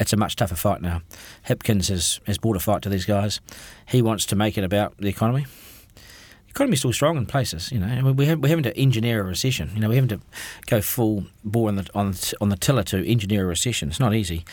It's 0.00 0.14
a 0.14 0.16
much 0.16 0.36
tougher 0.36 0.56
fight 0.56 0.80
now. 0.80 1.02
Hipkins 1.46 1.90
has, 1.90 2.18
has 2.26 2.38
brought 2.38 2.56
a 2.56 2.60
fight 2.60 2.80
to 2.82 2.88
these 2.88 3.04
guys. 3.04 3.40
He 3.86 4.00
wants 4.00 4.24
to 4.26 4.36
make 4.36 4.56
it 4.56 4.64
about 4.64 4.96
the 4.96 5.08
economy 5.08 5.44
economy's 6.52 6.80
still 6.80 6.92
strong 6.92 7.16
in 7.16 7.26
places. 7.26 7.72
You 7.72 7.78
know, 7.78 7.86
I 7.86 8.00
mean, 8.02 8.14
we 8.14 8.26
have, 8.26 8.38
we're 8.38 8.48
having 8.48 8.62
to 8.64 8.76
engineer 8.76 9.20
a 9.20 9.24
recession. 9.24 9.70
You 9.74 9.80
know, 9.80 9.88
we're 9.88 10.02
having 10.02 10.18
to 10.18 10.20
go 10.66 10.80
full 10.80 11.24
bore 11.44 11.68
on 11.68 11.76
the 11.76 11.88
on 11.94 12.14
on 12.40 12.50
the 12.50 12.56
tiller 12.56 12.82
to 12.84 13.10
engineer 13.10 13.44
a 13.44 13.46
recession. 13.46 13.88
It's 13.88 14.00
not 14.00 14.14
easy. 14.14 14.44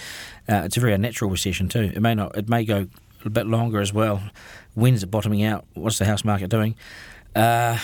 Uh, 0.47 0.63
it's 0.65 0.77
a 0.77 0.79
very 0.79 0.93
unnatural 0.93 1.29
recession 1.29 1.67
too. 1.67 1.91
It 1.93 2.01
may 2.01 2.15
not. 2.15 2.37
It 2.37 2.49
may 2.49 2.63
go 2.63 2.87
a 3.25 3.29
bit 3.29 3.47
longer 3.47 3.79
as 3.79 3.93
well. 3.93 4.21
When's 4.75 5.03
it 5.03 5.11
bottoming 5.11 5.43
out? 5.43 5.65
What's 5.73 5.99
the 5.99 6.05
house 6.05 6.23
market 6.23 6.49
doing? 6.49 6.75
Uh, 7.35 7.77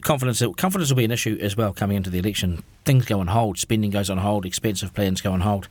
confidence 0.00 0.42
confidence 0.56 0.90
will 0.90 0.96
be 0.96 1.04
an 1.04 1.10
issue 1.10 1.38
as 1.40 1.56
well 1.56 1.72
coming 1.72 1.96
into 1.96 2.10
the 2.10 2.18
election. 2.18 2.64
Things 2.84 3.04
go 3.04 3.20
on 3.20 3.26
hold, 3.28 3.58
spending 3.58 3.90
goes 3.90 4.08
on 4.08 4.18
hold, 4.18 4.46
expensive 4.46 4.94
plans 4.94 5.20
go 5.20 5.32
on 5.32 5.42
hold. 5.42 5.68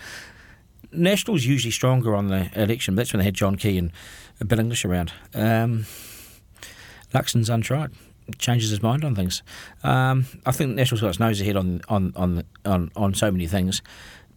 Nationals 0.91 1.43
usually 1.43 1.71
stronger 1.71 2.15
on 2.15 2.27
the 2.27 2.51
election. 2.53 2.93
That's 2.93 3.11
when 3.11 3.17
they 3.17 3.25
had 3.25 3.33
John 3.33 3.55
Key 3.55 3.79
and 3.79 3.91
Bill 4.47 4.59
English 4.59 4.85
around. 4.85 5.11
Um, 5.33 5.87
Luxon's 7.13 7.49
untried. 7.49 7.91
Changes 8.37 8.69
his 8.69 8.81
mind 8.81 9.03
on 9.03 9.15
things. 9.15 9.43
Um, 9.83 10.25
I 10.45 10.51
think 10.51 10.75
National's 10.75 11.01
got 11.01 11.09
its 11.09 11.19
nose 11.19 11.41
ahead 11.41 11.57
on 11.57 11.81
on 11.89 12.13
on 12.15 12.43
on, 12.65 12.89
on 12.95 13.13
so 13.13 13.29
many 13.29 13.47
things, 13.47 13.81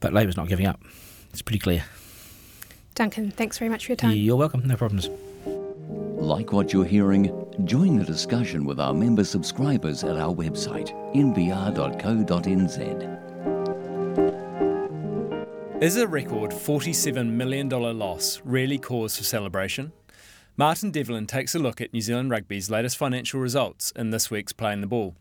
but 0.01 0.13
Labor's 0.13 0.37
not 0.37 0.49
giving 0.49 0.67
up. 0.67 0.81
It's 1.31 1.43
pretty 1.43 1.61
clear. 1.61 1.85
Duncan, 2.97 3.31
thanks 3.31 3.59
very 3.59 3.69
much 3.69 3.87
for 3.87 3.93
your 3.93 3.97
time. 3.97 4.13
You're 4.13 4.37
welcome. 4.37 4.67
No 4.67 4.75
problems. 4.75 5.09
Like 5.47 6.53
what 6.53 6.73
you're 6.73 6.85
hearing? 6.85 7.31
Join 7.65 7.97
the 7.97 8.05
discussion 8.05 8.65
with 8.65 8.81
our 8.81 8.93
member 8.93 9.23
subscribers 9.23 10.03
at 10.03 10.17
our 10.17 10.35
website, 10.35 10.91
nbr.co.nz. 11.15 12.77
Is 15.83 15.97
a 15.99 16.09
record 16.09 16.53
$47 16.53 17.29
million 17.29 17.69
loss 17.69 18.41
really 18.45 18.79
cause 18.79 19.19
for 19.19 19.25
celebration? 19.25 19.93
Martin 20.59 20.91
Devlin 20.91 21.27
takes 21.27 21.55
a 21.55 21.59
look 21.59 21.83
at 21.83 21.93
New 21.93 22.01
Zealand 22.01 22.31
Rugby's 22.31 22.71
latest 22.71 22.97
financial 22.97 23.41
results 23.41 23.91
in 23.91 24.09
this 24.09 24.31
week's 24.31 24.55
Playing 24.55 24.81
the 24.81 24.87
Ball. 24.87 25.15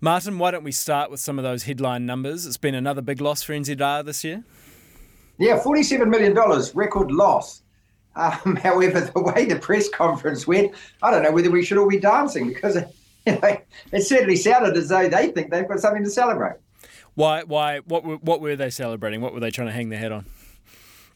Martin, 0.00 0.38
why 0.38 0.50
don't 0.50 0.64
we 0.64 0.72
start 0.72 1.10
with 1.10 1.20
some 1.20 1.38
of 1.38 1.42
those 1.42 1.64
headline 1.64 2.06
numbers? 2.06 2.46
It's 2.46 2.56
been 2.56 2.74
another 2.74 3.02
big 3.02 3.20
loss 3.20 3.42
for 3.42 3.52
NZR 3.52 4.02
this 4.02 4.24
year. 4.24 4.44
Yeah, 5.36 5.58
$47 5.58 6.08
million, 6.08 6.34
record 6.74 7.10
loss. 7.10 7.62
Um, 8.16 8.56
however, 8.62 9.00
the 9.00 9.20
way 9.20 9.44
the 9.44 9.56
press 9.56 9.90
conference 9.90 10.46
went, 10.46 10.74
I 11.02 11.10
don't 11.10 11.22
know 11.22 11.32
whether 11.32 11.50
we 11.50 11.62
should 11.66 11.76
all 11.76 11.88
be 11.88 12.00
dancing 12.00 12.48
because 12.48 12.76
you 13.26 13.32
know, 13.32 13.58
it 13.92 14.02
certainly 14.04 14.36
sounded 14.36 14.74
as 14.78 14.88
though 14.88 15.06
they 15.06 15.28
think 15.32 15.50
they've 15.50 15.68
got 15.68 15.80
something 15.80 16.02
to 16.02 16.10
celebrate. 16.10 16.56
Why? 17.14 17.42
Why? 17.42 17.80
What? 17.80 18.04
Were, 18.04 18.16
what 18.16 18.40
were 18.40 18.56
they 18.56 18.70
celebrating? 18.70 19.20
What 19.20 19.34
were 19.34 19.40
they 19.40 19.50
trying 19.50 19.68
to 19.68 19.72
hang 19.74 19.90
their 19.90 19.98
head 19.98 20.12
on? 20.12 20.24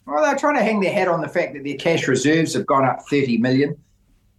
Well, 0.06 0.24
they're 0.24 0.36
trying 0.36 0.54
to 0.54 0.62
hang 0.62 0.80
their 0.80 0.92
hat 0.92 1.08
on 1.08 1.20
the 1.20 1.28
fact 1.28 1.54
that 1.54 1.64
their 1.64 1.76
cash 1.76 2.06
reserves 2.06 2.54
have 2.54 2.64
gone 2.64 2.84
up 2.84 3.02
30 3.10 3.38
million, 3.38 3.76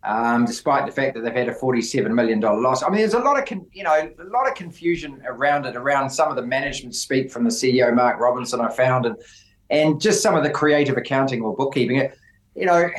um, 0.04 0.46
despite 0.46 0.86
the 0.86 0.92
fact 0.94 1.14
that 1.16 1.22
they've 1.22 1.34
had 1.34 1.50
a 1.50 1.54
47 1.54 2.14
million 2.16 2.40
dollar 2.40 2.62
loss. 2.62 2.84
I 2.84 2.90
mean, 2.90 3.00
there's 3.00 3.14
a 3.14 3.19
lot 3.19 3.38
of 3.38 3.46
con- 3.46 3.68
you 3.74 3.84
know 3.84 3.94
a 3.94 4.24
lot 4.24 4.48
of 4.48 4.56
confusion 4.56 5.22
around 5.25 5.66
it, 5.66 5.75
around 5.75 6.10
some 6.10 6.30
of 6.30 6.38
the 6.38 6.42
management 6.42 6.96
speak 6.96 7.30
from 7.31 7.44
the 7.44 7.50
CEO 7.50 7.94
Mark 7.94 8.19
Robinson. 8.19 8.62
I 8.62 8.69
found 8.69 9.06
and 9.06 9.18
and 9.69 10.00
just 10.00 10.24
some 10.24 10.36
of 10.36 10.44
the 10.44 10.50
creative 10.50 10.96
accounting 10.96 11.42
or 11.42 11.54
bookkeeping. 11.54 11.98
It, 11.98 12.18
you 12.56 12.66
know. 12.66 12.90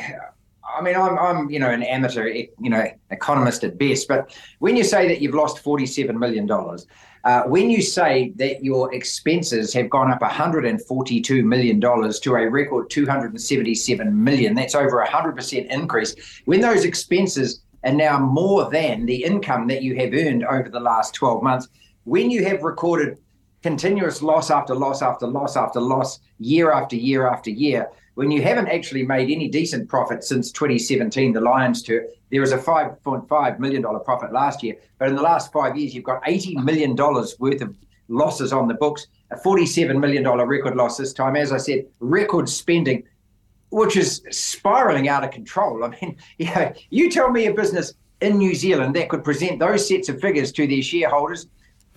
I 0.76 0.82
mean, 0.82 0.96
I'm, 0.96 1.18
I'm, 1.18 1.50
you 1.50 1.58
know, 1.58 1.70
an 1.70 1.82
amateur, 1.82 2.26
you 2.26 2.70
know, 2.70 2.84
economist 3.10 3.64
at 3.64 3.78
best. 3.78 4.08
But 4.08 4.36
when 4.58 4.76
you 4.76 4.84
say 4.84 5.08
that 5.08 5.20
you've 5.20 5.34
lost 5.34 5.60
forty-seven 5.60 6.18
million 6.18 6.46
dollars, 6.46 6.86
uh, 7.24 7.42
when 7.42 7.68
you 7.70 7.82
say 7.82 8.32
that 8.36 8.64
your 8.64 8.94
expenses 8.94 9.72
have 9.74 9.90
gone 9.90 10.10
up 10.10 10.20
$142 10.20 11.44
million 11.44 11.80
to 11.80 12.34
a 12.34 12.48
record 12.48 12.88
277 12.90 14.24
million, 14.24 14.54
that's 14.54 14.74
over 14.74 15.00
a 15.00 15.08
100% 15.08 15.66
increase. 15.66 16.14
When 16.44 16.60
those 16.60 16.84
expenses 16.84 17.62
are 17.84 17.92
now 17.92 18.18
more 18.18 18.70
than 18.70 19.06
the 19.06 19.24
income 19.24 19.66
that 19.68 19.82
you 19.82 19.96
have 19.96 20.12
earned 20.14 20.44
over 20.44 20.68
the 20.68 20.80
last 20.80 21.14
12 21.14 21.42
months, 21.42 21.68
when 22.04 22.30
you 22.30 22.44
have 22.44 22.62
recorded 22.62 23.18
continuous 23.62 24.22
loss 24.22 24.50
after 24.50 24.74
loss 24.74 25.02
after 25.02 25.26
loss 25.26 25.56
after 25.56 25.80
loss, 25.80 26.20
year 26.38 26.72
after 26.72 26.96
year 26.96 27.26
after 27.28 27.50
year, 27.50 27.88
when 28.18 28.32
you 28.32 28.42
haven't 28.42 28.66
actually 28.66 29.04
made 29.04 29.30
any 29.30 29.46
decent 29.46 29.88
profit 29.88 30.24
since 30.24 30.50
2017, 30.50 31.32
the 31.32 31.40
Lions 31.40 31.82
tour, 31.84 32.02
there 32.32 32.40
was 32.40 32.50
a 32.50 32.58
$5.5 32.58 33.58
million 33.60 33.82
profit 34.04 34.32
last 34.32 34.60
year. 34.62 34.74
But 34.98 35.08
in 35.08 35.14
the 35.14 35.22
last 35.22 35.52
five 35.52 35.76
years, 35.76 35.94
you've 35.94 36.02
got 36.02 36.20
$80 36.24 36.64
million 36.64 36.96
worth 36.96 37.62
of 37.62 37.76
losses 38.08 38.52
on 38.52 38.66
the 38.66 38.74
books, 38.74 39.06
a 39.30 39.36
$47 39.36 40.00
million 40.00 40.24
record 40.26 40.74
loss 40.74 40.96
this 40.96 41.12
time. 41.12 41.36
As 41.36 41.52
I 41.52 41.58
said, 41.58 41.86
record 42.00 42.48
spending, 42.48 43.04
which 43.70 43.96
is 43.96 44.22
spiraling 44.30 45.08
out 45.08 45.22
of 45.22 45.30
control. 45.30 45.84
I 45.84 45.90
mean, 46.00 46.16
you, 46.38 46.46
know, 46.46 46.72
you 46.90 47.10
tell 47.12 47.30
me 47.30 47.46
a 47.46 47.54
business 47.54 47.94
in 48.20 48.38
New 48.38 48.56
Zealand 48.56 48.96
that 48.96 49.10
could 49.10 49.22
present 49.22 49.60
those 49.60 49.86
sets 49.86 50.08
of 50.08 50.20
figures 50.20 50.50
to 50.52 50.66
their 50.66 50.82
shareholders, 50.82 51.46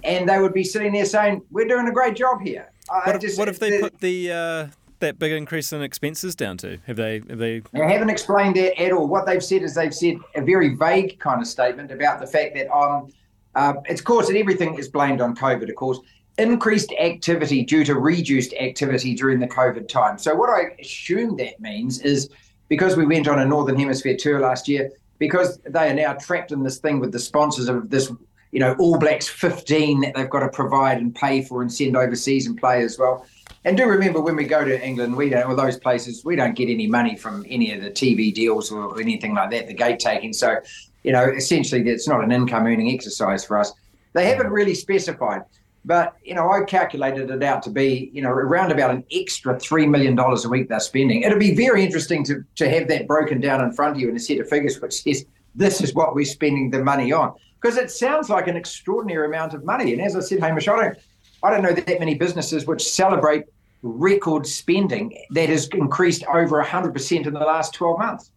and 0.03 0.27
they 0.27 0.39
would 0.39 0.53
be 0.53 0.63
sitting 0.63 0.93
there 0.93 1.05
saying, 1.05 1.41
"We're 1.51 1.67
doing 1.67 1.87
a 1.87 1.91
great 1.91 2.15
job 2.15 2.41
here." 2.41 2.69
What 3.05 3.15
if, 3.15 3.21
just, 3.21 3.39
what 3.39 3.47
if 3.47 3.59
they 3.59 3.69
the, 3.69 3.79
put 3.79 3.99
the 3.99 4.31
uh, 4.31 4.67
that 4.99 5.19
big 5.19 5.31
increase 5.31 5.71
in 5.73 5.81
expenses 5.81 6.35
down 6.35 6.57
to? 6.57 6.77
Have 6.87 6.97
they 6.97 7.21
have 7.29 7.37
they? 7.37 7.61
They 7.71 7.87
haven't 7.87 8.09
explained 8.09 8.55
that 8.55 8.81
at 8.81 8.91
all. 8.91 9.07
What 9.07 9.25
they've 9.25 9.43
said 9.43 9.63
is 9.63 9.75
they've 9.75 9.93
said 9.93 10.15
a 10.35 10.41
very 10.41 10.75
vague 10.75 11.19
kind 11.19 11.41
of 11.41 11.47
statement 11.47 11.91
about 11.91 12.19
the 12.19 12.27
fact 12.27 12.55
that 12.55 12.71
um, 12.71 13.11
uh, 13.55 13.73
it's 13.85 14.01
of 14.01 14.05
course, 14.05 14.29
and 14.29 14.37
everything 14.37 14.75
is 14.75 14.87
blamed 14.89 15.21
on 15.21 15.35
COVID, 15.35 15.69
of 15.69 15.75
course. 15.75 15.99
Increased 16.37 16.93
activity 16.99 17.63
due 17.63 17.83
to 17.83 17.95
reduced 17.95 18.53
activity 18.53 19.13
during 19.13 19.39
the 19.39 19.47
COVID 19.47 19.87
time. 19.87 20.17
So 20.17 20.33
what 20.33 20.49
I 20.49 20.75
assume 20.79 21.35
that 21.37 21.59
means 21.59 21.99
is 22.01 22.29
because 22.69 22.95
we 22.95 23.05
went 23.05 23.27
on 23.27 23.39
a 23.39 23.45
Northern 23.45 23.77
Hemisphere 23.77 24.15
tour 24.17 24.39
last 24.39 24.67
year, 24.67 24.91
because 25.19 25.59
they 25.65 25.89
are 25.89 25.93
now 25.93 26.13
trapped 26.13 26.53
in 26.53 26.63
this 26.63 26.77
thing 26.77 26.99
with 26.99 27.11
the 27.11 27.19
sponsors 27.19 27.67
of 27.67 27.89
this, 27.89 28.11
you 28.51 28.59
know, 28.59 28.75
All 28.79 28.97
Blacks 28.97 29.27
15 29.27 30.01
that 30.01 30.15
they've 30.15 30.29
got 30.29 30.41
to 30.41 30.49
provide 30.49 30.97
and 30.97 31.13
pay 31.15 31.41
for 31.41 31.61
and 31.61 31.71
send 31.71 31.95
overseas 31.95 32.47
and 32.47 32.57
play 32.57 32.83
as 32.83 32.99
well. 32.99 33.25
And 33.63 33.77
do 33.77 33.85
remember 33.85 34.19
when 34.21 34.35
we 34.35 34.45
go 34.45 34.65
to 34.65 34.85
England, 34.85 35.15
we 35.15 35.29
don't, 35.29 35.45
or 35.45 35.55
those 35.55 35.77
places, 35.77 36.25
we 36.25 36.35
don't 36.35 36.55
get 36.55 36.69
any 36.69 36.87
money 36.87 37.15
from 37.15 37.45
any 37.47 37.71
of 37.73 37.81
the 37.81 37.91
TV 37.91 38.33
deals 38.33 38.71
or 38.71 38.99
anything 38.99 39.35
like 39.35 39.51
that, 39.51 39.67
the 39.67 39.73
gate 39.73 39.99
taking. 39.99 40.33
So, 40.33 40.57
you 41.03 41.11
know, 41.11 41.23
essentially, 41.23 41.87
it's 41.87 42.07
not 42.07 42.23
an 42.23 42.31
income 42.31 42.65
earning 42.65 42.91
exercise 42.91 43.45
for 43.45 43.59
us. 43.59 43.71
They 44.13 44.25
haven't 44.25 44.49
really 44.49 44.73
specified, 44.73 45.43
but, 45.85 46.15
you 46.23 46.33
know, 46.33 46.51
I 46.51 46.63
calculated 46.63 47.29
it 47.29 47.43
out 47.43 47.61
to 47.63 47.69
be, 47.69 48.09
you 48.13 48.21
know, 48.21 48.29
around 48.29 48.71
about 48.71 48.91
an 48.91 49.05
extra 49.11 49.55
$3 49.55 49.89
million 49.89 50.17
a 50.19 50.49
week 50.49 50.67
they're 50.67 50.79
spending. 50.79 51.21
It'd 51.21 51.39
be 51.39 51.55
very 51.55 51.85
interesting 51.85 52.23
to, 52.25 52.43
to 52.55 52.69
have 52.69 52.87
that 52.89 53.07
broken 53.07 53.39
down 53.39 53.63
in 53.63 53.71
front 53.71 53.95
of 53.95 54.01
you 54.01 54.09
in 54.09 54.15
a 54.15 54.19
set 54.19 54.39
of 54.39 54.49
figures 54.49 54.81
which 54.81 55.01
says, 55.01 55.25
this 55.53 55.81
is 55.81 55.93
what 55.93 56.15
we're 56.15 56.25
spending 56.25 56.71
the 56.71 56.83
money 56.83 57.11
on. 57.11 57.33
Because 57.61 57.77
it 57.77 57.91
sounds 57.91 58.29
like 58.29 58.47
an 58.47 58.55
extraordinary 58.55 59.27
amount 59.27 59.53
of 59.53 59.63
money. 59.63 59.93
And 59.93 60.01
as 60.01 60.15
I 60.15 60.21
said, 60.21 60.39
Hamish, 60.39 60.67
I 60.67 60.75
don't 60.75 60.97
I 61.43 61.49
don't 61.49 61.63
know 61.63 61.73
that 61.73 61.99
many 61.99 62.15
businesses 62.15 62.65
which 62.65 62.87
celebrate 62.87 63.45
record 63.81 64.45
spending 64.45 65.17
that 65.31 65.49
has 65.49 65.67
increased 65.69 66.23
over 66.25 66.63
100% 66.63 67.25
in 67.25 67.33
the 67.33 67.39
last 67.39 67.73
12 67.73 67.97
months. 67.97 68.31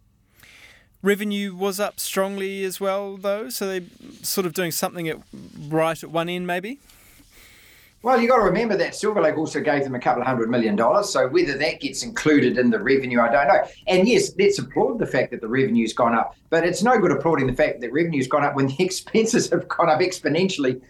Revenue 1.02 1.54
was 1.54 1.78
up 1.78 2.00
strongly 2.00 2.64
as 2.64 2.80
well, 2.80 3.18
though, 3.18 3.50
so 3.50 3.66
they're 3.66 3.86
sort 4.22 4.46
of 4.46 4.54
doing 4.54 4.70
something 4.70 5.06
at, 5.06 5.18
right 5.68 6.02
at 6.02 6.10
one 6.10 6.30
end, 6.30 6.46
maybe? 6.46 6.78
Well, 8.04 8.20
you've 8.20 8.28
got 8.28 8.36
to 8.36 8.42
remember 8.42 8.76
that 8.76 8.94
Silver 8.94 9.22
Lake 9.22 9.38
also 9.38 9.62
gave 9.62 9.82
them 9.82 9.94
a 9.94 9.98
couple 9.98 10.20
of 10.20 10.28
hundred 10.28 10.50
million 10.50 10.76
dollars. 10.76 11.08
So 11.08 11.26
whether 11.26 11.56
that 11.56 11.80
gets 11.80 12.02
included 12.02 12.58
in 12.58 12.68
the 12.68 12.78
revenue, 12.78 13.18
I 13.18 13.32
don't 13.32 13.48
know. 13.48 13.64
And 13.86 14.06
yes, 14.06 14.30
let's 14.38 14.58
applaud 14.58 14.98
the 14.98 15.06
fact 15.06 15.30
that 15.30 15.40
the 15.40 15.48
revenue's 15.48 15.94
gone 15.94 16.14
up, 16.14 16.36
but 16.50 16.66
it's 16.66 16.82
no 16.82 16.98
good 16.98 17.12
applauding 17.12 17.46
the 17.46 17.54
fact 17.54 17.80
that 17.80 17.90
revenue's 17.92 18.26
gone 18.26 18.44
up 18.44 18.56
when 18.56 18.66
the 18.66 18.76
expenses 18.78 19.48
have 19.48 19.66
gone 19.68 19.88
up 19.88 20.00
exponentially 20.00 20.82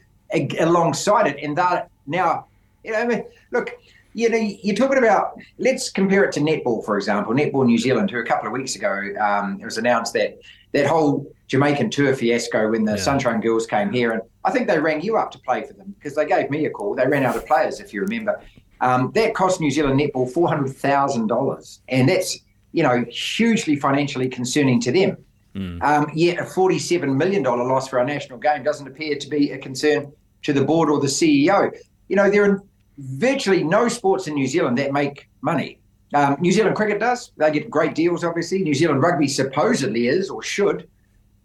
alongside 0.58 1.28
it. 1.28 1.36
And 1.40 1.56
that 1.56 1.88
now, 2.08 2.46
you 2.82 2.90
know, 2.90 2.98
I 2.98 3.06
mean, 3.06 3.24
look, 3.52 3.70
you 4.14 4.28
know, 4.28 4.36
you're 4.36 4.74
talking 4.74 4.98
about, 4.98 5.38
let's 5.58 5.90
compare 5.90 6.24
it 6.24 6.32
to 6.32 6.40
netball, 6.40 6.84
for 6.84 6.96
example. 6.96 7.32
Netball 7.32 7.64
New 7.64 7.78
Zealand, 7.78 8.10
who 8.10 8.18
a 8.18 8.26
couple 8.26 8.48
of 8.48 8.52
weeks 8.52 8.74
ago, 8.74 9.14
um, 9.20 9.60
it 9.60 9.64
was 9.64 9.78
announced 9.78 10.14
that 10.14 10.40
that 10.74 10.86
whole 10.86 11.32
Jamaican 11.46 11.88
tour 11.88 12.14
fiasco 12.14 12.70
when 12.70 12.84
the 12.84 12.96
yeah. 12.96 13.02
Sunshine 13.02 13.40
Girls 13.40 13.66
came 13.66 13.92
here. 13.92 14.10
And 14.10 14.22
I 14.44 14.50
think 14.50 14.66
they 14.66 14.78
rang 14.78 15.00
you 15.00 15.16
up 15.16 15.30
to 15.30 15.38
play 15.38 15.62
for 15.62 15.72
them 15.72 15.94
because 15.96 16.16
they 16.16 16.26
gave 16.26 16.50
me 16.50 16.66
a 16.66 16.70
call. 16.70 16.94
They 16.94 17.06
ran 17.06 17.24
out 17.24 17.36
of 17.36 17.46
players, 17.46 17.80
if 17.80 17.94
you 17.94 18.02
remember. 18.02 18.42
Um, 18.80 19.12
that 19.14 19.34
cost 19.34 19.60
New 19.60 19.70
Zealand 19.70 20.00
netball 20.00 20.30
$400,000. 20.32 21.78
And 21.88 22.08
that's, 22.08 22.38
you 22.72 22.82
know, 22.82 23.04
hugely 23.08 23.76
financially 23.76 24.28
concerning 24.28 24.80
to 24.80 24.92
them. 24.92 25.16
Mm. 25.54 25.80
Um, 25.82 26.10
yet 26.12 26.40
a 26.40 26.42
$47 26.42 27.16
million 27.16 27.44
loss 27.44 27.88
for 27.88 28.00
our 28.00 28.04
national 28.04 28.40
game 28.40 28.64
doesn't 28.64 28.88
appear 28.88 29.16
to 29.16 29.28
be 29.28 29.52
a 29.52 29.58
concern 29.58 30.12
to 30.42 30.52
the 30.52 30.64
board 30.64 30.90
or 30.90 31.00
the 31.00 31.06
CEO. 31.06 31.70
You 32.08 32.16
know, 32.16 32.28
there 32.28 32.50
are 32.50 32.62
virtually 32.98 33.62
no 33.62 33.86
sports 33.86 34.26
in 34.26 34.34
New 34.34 34.48
Zealand 34.48 34.76
that 34.78 34.92
make 34.92 35.28
money. 35.40 35.78
Um, 36.14 36.36
New 36.40 36.52
Zealand 36.52 36.76
cricket 36.76 37.00
does. 37.00 37.32
They 37.36 37.50
get 37.50 37.68
great 37.68 37.94
deals, 37.94 38.22
obviously. 38.22 38.60
New 38.60 38.74
Zealand 38.74 39.02
rugby 39.02 39.26
supposedly 39.26 40.06
is 40.06 40.30
or 40.30 40.42
should. 40.42 40.88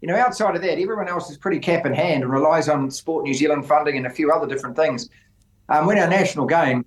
You 0.00 0.08
know, 0.08 0.16
outside 0.16 0.54
of 0.54 0.62
that, 0.62 0.78
everyone 0.78 1.08
else 1.08 1.28
is 1.28 1.36
pretty 1.36 1.58
cap 1.58 1.84
in 1.86 1.92
hand 1.92 2.22
and 2.22 2.32
relies 2.32 2.68
on 2.68 2.90
Sport 2.90 3.24
New 3.24 3.34
Zealand 3.34 3.66
funding 3.66 3.96
and 3.96 4.06
a 4.06 4.10
few 4.10 4.30
other 4.30 4.46
different 4.46 4.76
things. 4.76 5.10
Um, 5.68 5.86
when 5.86 5.98
our 5.98 6.08
national 6.08 6.46
game 6.46 6.86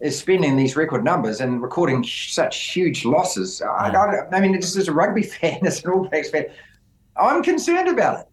is 0.00 0.18
spending 0.18 0.56
these 0.56 0.76
record 0.76 1.04
numbers 1.04 1.40
and 1.40 1.60
recording 1.60 2.04
such 2.04 2.72
huge 2.72 3.04
losses, 3.04 3.60
I, 3.60 3.90
I, 3.90 4.36
I 4.36 4.40
mean, 4.40 4.58
just 4.60 4.76
as 4.76 4.88
a 4.88 4.92
rugby 4.92 5.22
fan, 5.22 5.58
as 5.66 5.84
an 5.84 5.90
All 5.90 6.08
Blacks 6.08 6.30
fan, 6.30 6.46
I'm 7.16 7.42
concerned 7.42 7.88
about 7.88 8.20
it. 8.20 8.26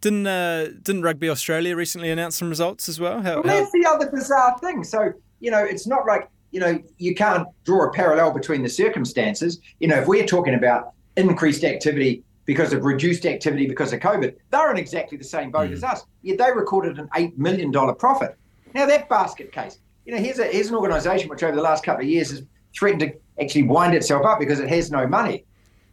Didn't 0.00 0.26
uh, 0.26 0.68
didn't 0.82 1.02
Rugby 1.02 1.28
Australia 1.28 1.76
recently 1.76 2.10
announce 2.10 2.36
some 2.36 2.48
results 2.48 2.88
as 2.88 2.98
well? 2.98 3.22
How, 3.22 3.34
well, 3.34 3.42
that's 3.44 3.70
the 3.70 3.86
other 3.86 4.10
bizarre 4.10 4.58
thing. 4.58 4.82
So 4.82 5.12
you 5.38 5.50
know, 5.50 5.62
it's 5.62 5.86
not 5.86 6.06
like 6.06 6.28
you 6.52 6.60
know, 6.60 6.80
you 6.98 7.14
can't 7.14 7.48
draw 7.64 7.88
a 7.88 7.92
parallel 7.92 8.30
between 8.30 8.62
the 8.62 8.68
circumstances. 8.68 9.58
You 9.80 9.88
know, 9.88 9.96
if 9.96 10.06
we're 10.06 10.26
talking 10.26 10.54
about 10.54 10.92
increased 11.16 11.64
activity 11.64 12.22
because 12.44 12.72
of 12.72 12.84
reduced 12.84 13.26
activity 13.26 13.66
because 13.66 13.92
of 13.92 14.00
COVID, 14.00 14.36
they're 14.50 14.70
in 14.70 14.76
exactly 14.76 15.16
the 15.16 15.24
same 15.24 15.50
boat 15.50 15.70
mm. 15.70 15.72
as 15.72 15.82
us. 15.82 16.04
Yet 16.22 16.38
they 16.38 16.52
recorded 16.52 16.98
an 16.98 17.08
$8 17.14 17.36
million 17.38 17.72
profit. 17.96 18.36
Now, 18.74 18.86
that 18.86 19.08
basket 19.08 19.50
case, 19.52 19.78
you 20.04 20.14
know, 20.14 20.20
here's, 20.20 20.38
a, 20.38 20.44
here's 20.44 20.68
an 20.68 20.74
organisation 20.74 21.28
which 21.28 21.42
over 21.42 21.56
the 21.56 21.62
last 21.62 21.84
couple 21.84 22.04
of 22.04 22.08
years 22.08 22.30
has 22.30 22.42
threatened 22.76 23.00
to 23.00 23.12
actually 23.42 23.64
wind 23.64 23.94
itself 23.94 24.24
up 24.26 24.38
because 24.38 24.60
it 24.60 24.68
has 24.68 24.90
no 24.90 25.06
money. 25.06 25.44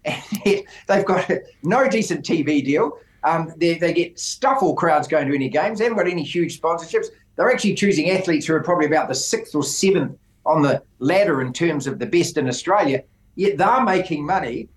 And 0.05 0.21
they've 0.87 1.05
got 1.05 1.29
no 1.63 1.89
decent 1.89 2.25
TV 2.25 2.63
deal. 2.63 2.97
Um, 3.23 3.53
they, 3.57 3.77
they 3.77 3.93
get 3.93 4.17
stuff 4.17 4.61
all 4.61 4.75
crowds 4.75 5.07
going 5.07 5.27
to 5.27 5.35
any 5.35 5.49
games. 5.49 5.79
They 5.79 5.85
haven't 5.85 5.97
got 5.97 6.07
any 6.07 6.23
huge 6.23 6.59
sponsorships. 6.59 7.07
They're 7.35 7.51
actually 7.51 7.75
choosing 7.75 8.09
athletes 8.11 8.45
who 8.47 8.53
are 8.53 8.63
probably 8.63 8.85
about 8.85 9.07
the 9.07 9.15
sixth 9.15 9.55
or 9.55 9.63
seventh 9.63 10.17
on 10.49 10.63
the 10.63 10.81
ladder 10.97 11.41
in 11.41 11.53
terms 11.53 11.85
of 11.85 11.99
the 11.99 12.05
best 12.05 12.37
in 12.37 12.47
Australia, 12.47 13.03
yet 13.35 13.57
they're 13.57 13.83
making 13.83 14.25
money, 14.25 14.67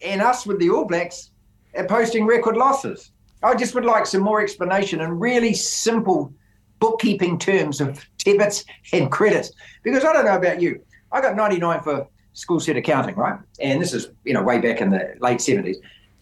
and 0.00 0.22
us 0.22 0.46
with 0.46 0.60
the 0.60 0.70
All 0.70 0.84
Blacks 0.84 1.30
are 1.76 1.86
posting 1.86 2.24
record 2.26 2.56
losses. 2.56 3.10
I 3.42 3.54
just 3.54 3.74
would 3.74 3.84
like 3.84 4.06
some 4.06 4.22
more 4.22 4.40
explanation 4.40 5.00
in 5.00 5.18
really 5.18 5.52
simple 5.52 6.32
bookkeeping 6.78 7.38
terms 7.38 7.80
of 7.80 8.06
debits 8.18 8.64
and 8.92 9.10
credits, 9.10 9.52
because 9.82 10.04
I 10.04 10.12
don't 10.12 10.24
know 10.24 10.36
about 10.36 10.60
you. 10.60 10.80
I 11.10 11.20
got 11.20 11.36
99 11.36 11.80
for 11.82 12.06
school 12.32 12.60
set 12.60 12.76
accounting, 12.76 13.16
right? 13.16 13.38
And 13.60 13.82
this 13.82 13.92
is 13.92 14.08
you 14.24 14.32
know 14.32 14.42
way 14.42 14.60
back 14.60 14.80
in 14.80 14.90
the 14.90 15.14
late 15.20 15.38
70s. 15.38 15.76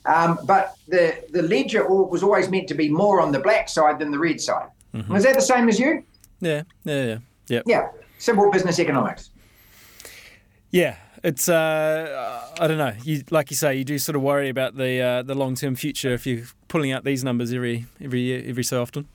Um, 0.07 0.39
but 0.45 0.77
the 0.89 1.25
the 1.31 1.43
ledger 1.43 1.87
was 1.87 2.23
always 2.23 2.51
meant 2.51 2.69
to 2.69 2.75
be 2.75 2.89
more 2.89 3.21
on 3.21 3.33
the 3.33 3.41
black 3.41 3.69
side 3.69 3.99
than 3.99 4.11
the 4.11 4.19
red 4.19 4.41
side. 4.41 4.69
Mm-hmm. 4.95 5.13
Was 5.13 5.25
that 5.25 5.35
the 5.35 5.43
same 5.43 5.69
as 5.69 5.79
you? 5.79 6.05
Yeah, 6.41 6.63
yeah, 6.85 7.05
yeah. 7.05 7.19
Yep. 7.49 7.63
Yeah 7.67 7.89
simple 8.25 8.51
business 8.51 8.79
economics. 8.79 9.31
Yeah, 10.71 10.97
it's 11.23 11.49
uh, 11.49 12.51
I 12.59 12.67
don't 12.67 12.79
know. 12.79 12.95
You 13.05 13.23
like 13.31 13.51
you 13.51 13.57
say, 13.57 13.77
you 13.77 13.85
do 13.85 13.99
sort 13.99 14.17
of 14.17 14.23
worry 14.23 14.49
about 14.49 14.77
the 14.77 15.01
uh, 15.01 15.23
the 15.23 15.35
long 15.35 15.55
term 15.55 15.77
future 15.77 16.13
if 16.13 16.27
you're 16.27 16.47
pulling 16.69 16.91
out 16.91 17.05
these 17.05 17.23
numbers 17.23 17.53
every 17.53 17.87
every 18.01 18.21
year, 18.21 18.43
every 18.47 18.65
so 18.65 18.83
often. 18.83 19.07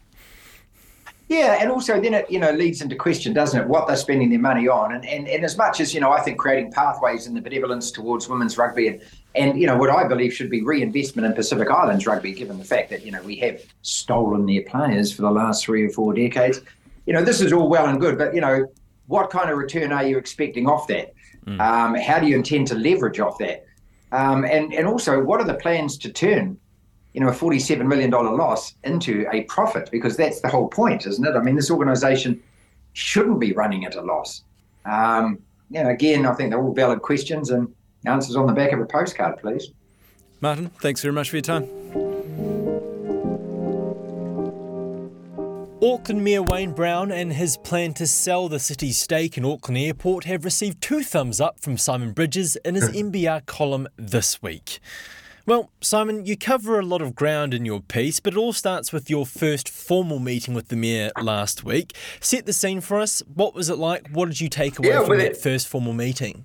Yeah, 1.27 1.57
and 1.59 1.69
also 1.69 2.01
then 2.01 2.15
it 2.15 2.31
you 2.31 2.39
know 2.39 2.51
leads 2.51 2.81
into 2.81 2.95
question, 2.95 3.33
doesn't 3.33 3.59
it, 3.59 3.67
what 3.67 3.87
they're 3.87 3.97
spending 3.97 4.29
their 4.29 4.39
money 4.39 4.67
on, 4.67 4.93
and 4.93 5.05
and, 5.05 5.27
and 5.27 5.43
as 5.43 5.57
much 5.57 5.79
as 5.79 5.93
you 5.93 5.99
know, 5.99 6.11
I 6.11 6.21
think 6.21 6.39
creating 6.39 6.71
pathways 6.71 7.27
in 7.27 7.33
the 7.33 7.41
benevolence 7.41 7.91
towards 7.91 8.29
women's 8.29 8.57
rugby 8.57 8.87
and 8.87 9.01
and 9.35 9.59
you 9.59 9.67
know 9.67 9.77
what 9.77 9.89
I 9.89 10.07
believe 10.07 10.33
should 10.33 10.49
be 10.49 10.63
reinvestment 10.63 11.25
in 11.25 11.33
Pacific 11.33 11.69
Islands 11.69 12.07
rugby, 12.07 12.33
given 12.33 12.57
the 12.57 12.65
fact 12.65 12.89
that 12.89 13.05
you 13.05 13.11
know 13.11 13.21
we 13.21 13.35
have 13.37 13.61
stolen 13.81 14.45
their 14.45 14.63
players 14.63 15.11
for 15.11 15.23
the 15.23 15.31
last 15.31 15.65
three 15.65 15.83
or 15.83 15.89
four 15.89 16.13
decades. 16.13 16.61
You 17.05 17.13
know 17.13 17.23
this 17.23 17.41
is 17.41 17.53
all 17.53 17.69
well 17.69 17.85
and 17.87 17.99
good, 17.99 18.17
but 18.17 18.33
you 18.33 18.41
know 18.41 18.65
what 19.09 19.29
kind 19.31 19.49
of 19.49 19.57
return 19.57 19.91
are 19.91 20.05
you 20.05 20.17
expecting 20.17 20.67
off 20.67 20.87
that? 20.87 21.13
Mm. 21.45 21.59
Um, 21.59 21.95
how 21.95 22.19
do 22.19 22.27
you 22.27 22.35
intend 22.35 22.67
to 22.67 22.75
leverage 22.75 23.19
off 23.19 23.37
that? 23.39 23.65
Um, 24.11 24.45
and 24.45 24.73
and 24.73 24.87
also, 24.87 25.21
what 25.21 25.41
are 25.41 25.47
the 25.47 25.55
plans 25.55 25.97
to 25.99 26.11
turn, 26.11 26.57
you 27.13 27.21
know, 27.21 27.29
a 27.29 27.33
forty-seven 27.33 27.87
million 27.87 28.11
dollar 28.11 28.35
loss 28.35 28.75
into 28.83 29.27
a 29.31 29.43
profit? 29.43 29.89
Because 29.91 30.15
that's 30.15 30.41
the 30.41 30.47
whole 30.47 30.67
point, 30.67 31.05
isn't 31.05 31.25
it? 31.25 31.35
I 31.35 31.41
mean, 31.41 31.55
this 31.55 31.71
organisation 31.71 32.41
shouldn't 32.93 33.39
be 33.39 33.51
running 33.53 33.85
at 33.85 33.95
a 33.95 34.01
loss. 34.01 34.43
Um, 34.85 35.39
you 35.71 35.83
know, 35.83 35.89
again, 35.89 36.25
I 36.25 36.33
think 36.33 36.51
they're 36.51 36.61
all 36.61 36.73
valid 36.73 37.01
questions 37.01 37.49
and 37.49 37.73
answers 38.05 38.35
on 38.35 38.47
the 38.47 38.53
back 38.53 38.71
of 38.71 38.79
a 38.79 38.85
postcard, 38.85 39.37
please. 39.39 39.69
Martin, 40.41 40.69
thanks 40.81 41.01
very 41.01 41.13
much 41.13 41.29
for 41.29 41.35
your 41.35 41.43
time. 41.43 42.08
Auckland 45.81 46.25
Mayor 46.25 46.43
Wayne 46.43 46.73
Brown 46.73 47.09
and 47.09 47.31
his 47.31 47.55
plan 47.55 47.93
to 47.93 48.05
sell 48.05 48.49
the 48.49 48.59
city's 48.59 48.97
stake 48.97 49.37
in 49.37 49.45
Auckland 49.45 49.77
Airport 49.77 50.25
have 50.25 50.43
received 50.43 50.81
two 50.81 51.03
thumbs 51.03 51.39
up 51.39 51.61
from 51.61 51.77
Simon 51.77 52.11
Bridges 52.11 52.57
in 52.65 52.75
his 52.75 52.89
NBR 52.89 53.45
column 53.45 53.87
this 53.95 54.41
week. 54.41 54.81
Well, 55.45 55.71
Simon, 55.79 56.25
you 56.25 56.35
cover 56.35 56.79
a 56.79 56.85
lot 56.85 57.01
of 57.01 57.15
ground 57.15 57.53
in 57.53 57.63
your 57.63 57.79
piece, 57.79 58.19
but 58.19 58.33
it 58.33 58.37
all 58.37 58.51
starts 58.51 58.91
with 58.91 59.09
your 59.09 59.25
first 59.25 59.69
formal 59.69 60.19
meeting 60.19 60.53
with 60.53 60.67
the 60.67 60.75
mayor 60.75 61.11
last 61.21 61.63
week. 61.63 61.95
Set 62.19 62.45
the 62.45 62.51
scene 62.51 62.81
for 62.81 62.99
us. 62.99 63.23
What 63.33 63.55
was 63.55 63.69
it 63.69 63.77
like? 63.77 64.09
What 64.09 64.27
did 64.27 64.41
you 64.41 64.49
take 64.49 64.79
away 64.79 64.89
yeah, 64.89 65.05
from 65.05 65.17
that 65.19 65.31
it, 65.31 65.37
first 65.37 65.69
formal 65.69 65.93
meeting? 65.93 66.43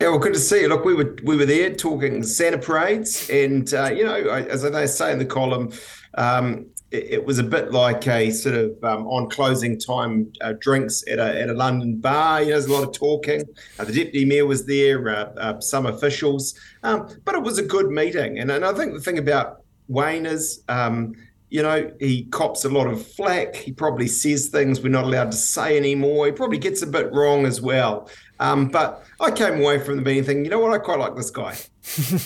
Yeah, 0.00 0.10
well, 0.10 0.20
good 0.20 0.34
to 0.34 0.40
see 0.40 0.60
you. 0.60 0.68
Look, 0.68 0.84
we 0.84 0.94
were 0.94 1.16
we 1.24 1.36
were 1.36 1.46
there 1.46 1.74
talking 1.74 2.22
Santa 2.22 2.58
parades, 2.58 3.28
and 3.30 3.72
uh, 3.74 3.90
you 3.90 4.04
know, 4.04 4.14
as 4.14 4.64
I 4.64 4.86
say 4.86 5.12
in 5.12 5.18
the 5.18 5.24
column, 5.24 5.72
um, 6.14 6.66
it, 6.94 7.24
was 7.24 7.38
a 7.38 7.42
bit 7.42 7.72
like 7.72 8.06
a 8.06 8.30
sort 8.30 8.54
of 8.54 8.82
um, 8.84 9.06
on 9.06 9.28
closing 9.28 9.78
time 9.78 10.32
uh, 10.40 10.54
drinks 10.58 11.04
at 11.08 11.18
a, 11.18 11.40
at 11.40 11.48
a 11.48 11.54
London 11.54 11.96
bar. 11.96 12.40
You 12.40 12.46
know, 12.46 12.52
there's 12.52 12.66
a 12.66 12.72
lot 12.72 12.84
of 12.84 12.92
talking. 12.92 13.42
Uh, 13.78 13.84
the 13.84 13.92
deputy 13.92 14.24
mayor 14.24 14.46
was 14.46 14.64
there, 14.66 15.08
uh, 15.08 15.32
uh, 15.36 15.60
some 15.60 15.86
officials, 15.86 16.58
um, 16.82 17.08
but 17.24 17.34
it 17.34 17.42
was 17.42 17.58
a 17.58 17.62
good 17.62 17.90
meeting. 17.90 18.38
And, 18.38 18.50
and 18.50 18.64
I 18.64 18.72
think 18.72 18.94
the 18.94 19.00
thing 19.00 19.18
about 19.18 19.62
Wayne 19.88 20.26
is, 20.26 20.62
um, 20.68 21.14
you 21.50 21.62
know, 21.62 21.90
he 22.00 22.24
cops 22.24 22.64
a 22.64 22.68
lot 22.68 22.86
of 22.86 23.06
flack. 23.06 23.54
He 23.54 23.72
probably 23.72 24.08
says 24.08 24.48
things 24.48 24.80
we're 24.80 24.88
not 24.88 25.04
allowed 25.04 25.32
to 25.32 25.36
say 25.36 25.76
anymore. 25.76 26.26
He 26.26 26.32
probably 26.32 26.58
gets 26.58 26.82
a 26.82 26.86
bit 26.86 27.12
wrong 27.12 27.46
as 27.46 27.60
well. 27.60 28.08
Um, 28.40 28.68
but 28.68 29.04
I 29.20 29.30
came 29.30 29.60
away 29.60 29.78
from 29.78 29.96
the 29.96 30.02
meeting 30.02 30.24
thinking, 30.24 30.44
you 30.44 30.50
know 30.50 30.58
what, 30.58 30.72
I 30.72 30.78
quite 30.78 30.98
like 30.98 31.14
this 31.14 31.30
guy. 31.30 31.56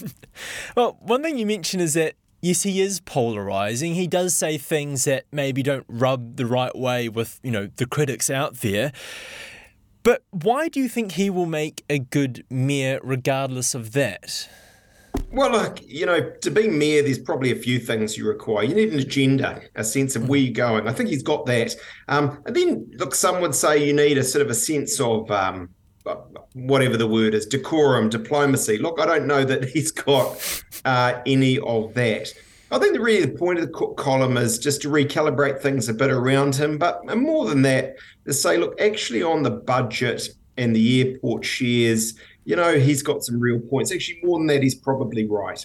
well, 0.76 0.96
one 1.00 1.22
thing 1.22 1.36
you 1.36 1.46
mentioned 1.46 1.82
is 1.82 1.94
that 1.94 2.14
yes, 2.40 2.62
he 2.62 2.80
is 2.80 3.00
polarizing. 3.00 3.94
He 3.94 4.06
does 4.06 4.34
say 4.34 4.58
things 4.58 5.04
that 5.04 5.24
maybe 5.32 5.62
don't 5.62 5.86
rub 5.88 6.36
the 6.36 6.46
right 6.46 6.76
way 6.76 7.08
with, 7.08 7.40
you 7.42 7.50
know, 7.50 7.68
the 7.76 7.86
critics 7.86 8.30
out 8.30 8.58
there. 8.58 8.92
But 10.02 10.22
why 10.30 10.68
do 10.68 10.80
you 10.80 10.88
think 10.88 11.12
he 11.12 11.28
will 11.28 11.46
make 11.46 11.84
a 11.90 11.98
good 11.98 12.44
mayor 12.48 13.00
regardless 13.02 13.74
of 13.74 13.92
that? 13.92 14.48
Well, 15.30 15.50
look, 15.50 15.80
you 15.86 16.06
know, 16.06 16.30
to 16.40 16.50
be 16.50 16.68
mayor, 16.68 17.02
there's 17.02 17.18
probably 17.18 17.50
a 17.50 17.56
few 17.56 17.78
things 17.78 18.16
you 18.16 18.26
require. 18.26 18.64
You 18.64 18.74
need 18.74 18.92
an 18.92 18.98
agenda, 18.98 19.60
a 19.74 19.84
sense 19.84 20.16
of 20.16 20.28
where 20.28 20.38
you're 20.38 20.52
going. 20.52 20.88
I 20.88 20.92
think 20.92 21.10
he's 21.10 21.22
got 21.22 21.44
that. 21.46 21.74
Um, 22.08 22.42
and 22.46 22.56
then, 22.56 22.90
look, 22.94 23.14
some 23.14 23.40
would 23.42 23.54
say 23.54 23.84
you 23.84 23.92
need 23.92 24.16
a 24.16 24.24
sort 24.24 24.42
of 24.42 24.50
a 24.50 24.54
sense 24.54 24.98
of 25.00 25.30
um, 25.30 25.70
whatever 26.52 26.96
the 26.96 27.06
word 27.06 27.34
is, 27.34 27.46
decorum, 27.46 28.08
diplomacy. 28.08 28.78
Look, 28.78 29.00
I 29.00 29.06
don't 29.06 29.26
know 29.26 29.44
that 29.44 29.68
he's 29.68 29.90
got 29.90 30.62
uh, 30.84 31.20
any 31.26 31.58
of 31.58 31.94
that. 31.94 32.32
I 32.70 32.78
think 32.78 32.94
the 32.94 33.00
really 33.00 33.24
the 33.24 33.38
point 33.38 33.58
of 33.58 33.66
the 33.66 33.94
column 33.96 34.36
is 34.36 34.58
just 34.58 34.82
to 34.82 34.90
recalibrate 34.90 35.60
things 35.60 35.88
a 35.88 35.94
bit 35.94 36.10
around 36.10 36.54
him, 36.54 36.76
but 36.76 37.04
more 37.16 37.46
than 37.46 37.62
that, 37.62 37.96
to 38.26 38.32
say, 38.34 38.58
look, 38.58 38.78
actually 38.78 39.22
on 39.22 39.42
the 39.42 39.50
budget 39.50 40.28
and 40.58 40.76
the 40.76 41.00
airport 41.00 41.46
shares, 41.46 42.14
you 42.44 42.56
know, 42.56 42.78
he's 42.78 43.02
got 43.02 43.22
some 43.22 43.40
real 43.40 43.58
points. 43.58 43.92
Actually, 43.92 44.20
more 44.22 44.38
than 44.38 44.48
that, 44.48 44.62
he's 44.62 44.74
probably 44.74 45.26
right. 45.26 45.64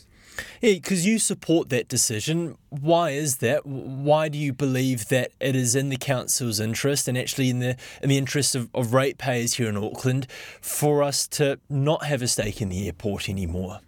Yeah, 0.61 0.73
because 0.73 1.05
you 1.05 1.19
support 1.19 1.69
that 1.69 1.87
decision. 1.87 2.57
Why 2.69 3.11
is 3.11 3.37
that? 3.37 3.65
Why 3.65 4.29
do 4.29 4.37
you 4.37 4.53
believe 4.53 5.09
that 5.09 5.31
it 5.39 5.55
is 5.55 5.75
in 5.75 5.89
the 5.89 5.97
council's 5.97 6.59
interest 6.59 7.07
and 7.07 7.17
actually 7.17 7.49
in 7.49 7.59
the 7.59 7.77
in 8.01 8.09
the 8.09 8.17
interest 8.17 8.55
of, 8.55 8.69
of 8.73 8.93
ratepayers 8.93 9.55
here 9.55 9.69
in 9.69 9.77
Auckland 9.77 10.27
for 10.61 11.03
us 11.03 11.27
to 11.27 11.59
not 11.69 12.05
have 12.05 12.21
a 12.21 12.27
stake 12.27 12.61
in 12.61 12.69
the 12.69 12.85
airport 12.85 13.29
anymore? 13.29 13.79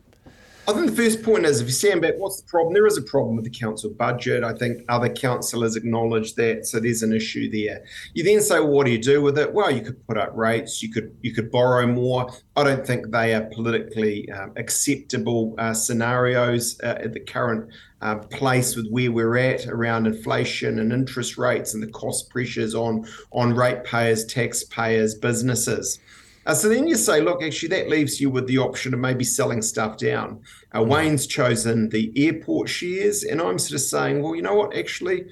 I 0.68 0.74
think 0.74 0.90
the 0.90 0.96
first 0.96 1.22
point 1.22 1.46
is 1.46 1.62
if 1.62 1.68
you 1.68 1.74
stand 1.74 2.02
back, 2.02 2.16
what's 2.18 2.42
the 2.42 2.48
problem? 2.48 2.74
There 2.74 2.88
is 2.88 2.98
a 2.98 3.04
problem 3.04 3.36
with 3.36 3.46
the 3.46 3.52
council 3.52 3.92
budget. 3.92 4.44
I 4.44 4.52
think 4.54 4.84
other 4.90 5.10
councillors 5.10 5.76
acknowledge 5.76 6.34
that, 6.36 6.66
so 6.66 6.80
there's 6.80 7.04
an 7.04 7.14
issue 7.14 7.52
there. 7.52 7.86
You 8.16 8.24
then 8.24 8.42
say, 8.42 8.60
well, 8.60 8.70
what 8.70 8.88
do 8.88 8.92
you 8.92 8.98
do 8.98 9.22
with 9.22 9.38
it? 9.38 9.54
Well, 9.54 9.70
you 9.70 9.82
could 9.82 10.04
put 10.08 10.18
up 10.18 10.32
rates, 10.36 10.82
you 10.82 10.92
could 10.92 11.16
you 11.22 11.36
could 11.36 11.52
borrow 11.52 11.86
more. 11.86 12.32
I 12.56 12.64
don't 12.64 12.86
think 12.86 13.12
they 13.12 13.36
are 13.36 13.44
politically 13.44 14.32
um, 14.32 14.54
acceptable 14.56 15.54
uh, 15.60 15.76
scenarios 15.76 16.80
uh, 16.82 16.98
at 17.00 17.14
the 17.14 17.20
current 17.20 17.70
uh, 18.02 18.16
place 18.16 18.76
with 18.76 18.90
where 18.90 19.12
we're 19.12 19.38
at 19.38 19.68
around 19.68 20.08
inflation 20.08 20.80
and 20.80 20.92
interest 20.92 21.38
rates 21.38 21.76
and 21.76 21.84
the 21.84 21.92
cost 21.92 22.32
pressures 22.32 22.74
on 22.74 23.06
on 23.32 23.54
ratepayers, 23.54 24.26
taxpayers, 24.26 25.14
businesses. 25.14 26.00
Uh, 26.46 26.54
so 26.54 26.70
then 26.70 26.88
you 26.88 26.96
say, 26.96 27.22
look, 27.22 27.42
actually, 27.42 27.70
that 27.70 27.90
leaves 27.90 28.22
you 28.22 28.30
with 28.30 28.48
the 28.48 28.58
option 28.58 28.94
of 28.94 29.00
maybe 29.00 29.24
selling 29.24 29.62
stuff 29.62 29.98
down. 29.98 30.42
Uh, 30.74 30.80
mm. 30.80 30.88
Wayne's 30.88 31.28
chosen 31.28 31.90
the 31.90 32.12
airport 32.16 32.70
shares, 32.70 33.24
and 33.24 33.42
I'm 33.42 33.58
sort 33.58 33.74
of 33.74 33.82
saying, 33.82 34.22
well, 34.22 34.36
you 34.36 34.42
know 34.42 34.56
what, 34.56 34.76
actually, 34.76 35.26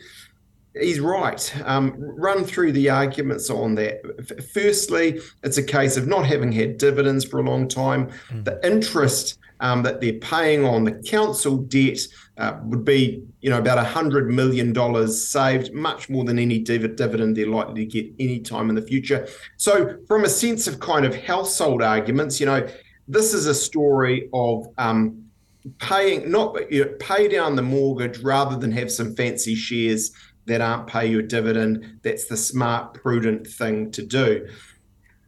he's 0.80 1.00
right. 1.00 1.54
Um, 1.66 1.94
run 1.98 2.44
through 2.44 2.72
the 2.72 2.90
arguments 2.90 3.50
on 3.50 3.76
that. 3.76 4.02
F- 4.20 4.46
firstly, 4.54 5.20
it's 5.44 5.58
a 5.58 5.64
case 5.64 5.98
of 5.98 6.08
not 6.08 6.26
having 6.26 6.52
had 6.52 6.78
dividends 6.78 7.26
for 7.26 7.40
a 7.40 7.44
long 7.44 7.68
time. 7.68 8.12
Mm. 8.30 8.46
The 8.46 8.60
interest 8.66 9.38
um, 9.60 9.84
that 9.84 10.02
they're 10.02 10.14
paying 10.14 10.66
on 10.66 10.84
the 10.84 10.92
council 10.92 11.58
debt 11.58 12.00
uh, 12.38 12.58
would 12.64 12.84
be, 12.84 13.24
you 13.42 13.50
know, 13.50 13.60
about 13.60 13.84
hundred 13.86 14.30
million 14.30 14.74
dollars 14.74 15.28
saved, 15.28 15.74
much 15.74 16.10
more 16.10 16.24
than 16.24 16.40
any 16.40 16.60
div- 16.60 16.96
dividend 16.96 17.38
they're 17.38 17.48
likely 17.48 17.86
to 17.86 18.02
get 18.02 18.12
any 18.20 18.40
time 18.40 18.70
in 18.70 18.76
the 18.76 18.82
future. 18.82 19.28
So, 19.58 19.98
from 20.08 20.26
a 20.26 20.30
sense 20.30 20.68
of 20.68 20.80
kind 20.80 21.06
of 21.06 21.16
household 21.16 21.82
arguments, 21.82 22.40
you 22.40 22.46
know, 22.46 22.68
this 23.08 23.34
is 23.34 23.48
a 23.48 23.56
story 23.56 24.30
of 24.34 24.68
um, 24.78 25.24
paying 25.80 26.30
not 26.30 26.72
you 26.72 26.86
know, 26.86 26.92
pay 27.00 27.28
down 27.28 27.56
the 27.56 27.62
mortgage 27.62 28.20
rather 28.20 28.58
than 28.58 28.72
have 28.72 28.92
some 28.92 29.16
fancy 29.16 29.56
shares 29.56 30.12
that 30.46 30.62
aren't 30.62 30.88
pay 30.88 31.08
you 31.08 31.20
a 31.20 31.24
dividend. 31.24 32.00
That's 32.04 32.26
the 32.26 32.38
smart, 32.38 32.94
prudent 32.96 33.48
thing 33.48 33.92
to 33.92 34.06
do. 34.06 34.48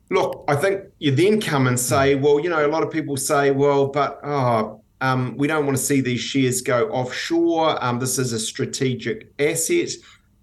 Look, 0.10 0.46
I 0.48 0.56
think 0.56 0.82
you 1.00 1.12
then 1.12 1.42
come 1.42 1.68
and 1.68 1.80
say, 1.80 2.16
well, 2.16 2.40
you 2.40 2.50
know, 2.50 2.66
a 2.66 2.70
lot 2.70 2.84
of 2.84 2.92
people 2.92 3.18
say, 3.18 3.52
well, 3.52 3.88
but 3.88 4.20
oh, 4.24 4.82
um, 5.02 5.36
we 5.38 5.48
don't 5.48 5.66
want 5.66 5.78
to 5.78 5.84
see 5.84 6.02
these 6.02 6.20
shares 6.20 6.62
go 6.62 6.90
offshore. 6.90 7.84
Um, 7.84 8.00
this 8.00 8.20
is 8.20 8.32
a 8.32 8.40
strategic 8.40 9.34
asset 9.40 9.90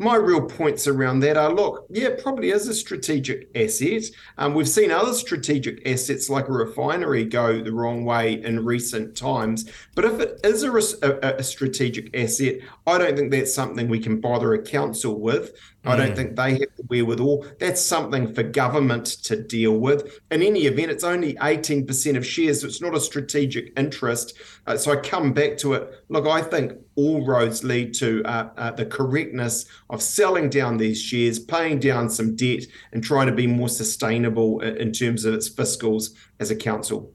my 0.02 0.16
real 0.16 0.40
points 0.40 0.86
around 0.86 1.20
that 1.20 1.36
are 1.36 1.52
look, 1.52 1.86
yeah, 1.88 2.08
it 2.08 2.22
probably 2.22 2.50
is 2.50 2.66
a 2.66 2.74
strategic 2.74 3.48
asset. 3.54 4.02
Um, 4.36 4.54
we've 4.54 4.68
seen 4.68 4.90
other 4.90 5.14
strategic 5.14 5.86
assets 5.88 6.28
like 6.28 6.48
a 6.48 6.52
refinery 6.52 7.24
go 7.24 7.62
the 7.62 7.72
wrong 7.72 8.04
way 8.04 8.42
in 8.42 8.64
recent 8.64 9.16
times. 9.16 9.70
But 9.94 10.04
if 10.04 10.20
it 10.20 10.40
is 10.44 10.64
a, 10.64 10.72
a, 10.72 11.36
a 11.36 11.42
strategic 11.42 12.16
asset, 12.16 12.56
I 12.86 12.98
don't 12.98 13.16
think 13.16 13.30
that's 13.30 13.54
something 13.54 13.88
we 13.88 14.00
can 14.00 14.20
bother 14.20 14.54
a 14.54 14.62
council 14.62 15.20
with. 15.20 15.52
I 15.84 15.96
don't 15.96 16.14
think 16.14 16.36
they 16.36 16.52
have 16.52 16.76
the 16.76 16.84
wherewithal. 16.88 17.44
That's 17.58 17.80
something 17.80 18.32
for 18.32 18.44
government 18.44 19.06
to 19.24 19.36
deal 19.42 19.78
with. 19.78 20.20
In 20.30 20.42
any 20.42 20.66
event, 20.66 20.92
it's 20.92 21.02
only 21.02 21.34
18% 21.34 22.16
of 22.16 22.24
shares, 22.24 22.60
so 22.60 22.68
it's 22.68 22.80
not 22.80 22.94
a 22.94 23.00
strategic 23.00 23.72
interest. 23.76 24.34
Uh, 24.66 24.76
so 24.76 24.92
I 24.92 24.96
come 24.96 25.32
back 25.32 25.56
to 25.58 25.74
it. 25.74 26.04
Look, 26.08 26.26
I 26.26 26.42
think 26.42 26.74
all 26.94 27.26
roads 27.26 27.64
lead 27.64 27.94
to 27.94 28.22
uh, 28.24 28.50
uh, 28.56 28.70
the 28.72 28.86
correctness 28.86 29.66
of 29.90 30.00
selling 30.00 30.50
down 30.50 30.76
these 30.76 31.02
shares, 31.02 31.40
paying 31.40 31.80
down 31.80 32.10
some 32.10 32.36
debt, 32.36 32.64
and 32.92 33.02
trying 33.02 33.26
to 33.26 33.32
be 33.32 33.48
more 33.48 33.68
sustainable 33.68 34.60
in 34.60 34.92
terms 34.92 35.24
of 35.24 35.34
its 35.34 35.50
fiscals 35.50 36.10
as 36.38 36.50
a 36.50 36.56
council. 36.56 37.12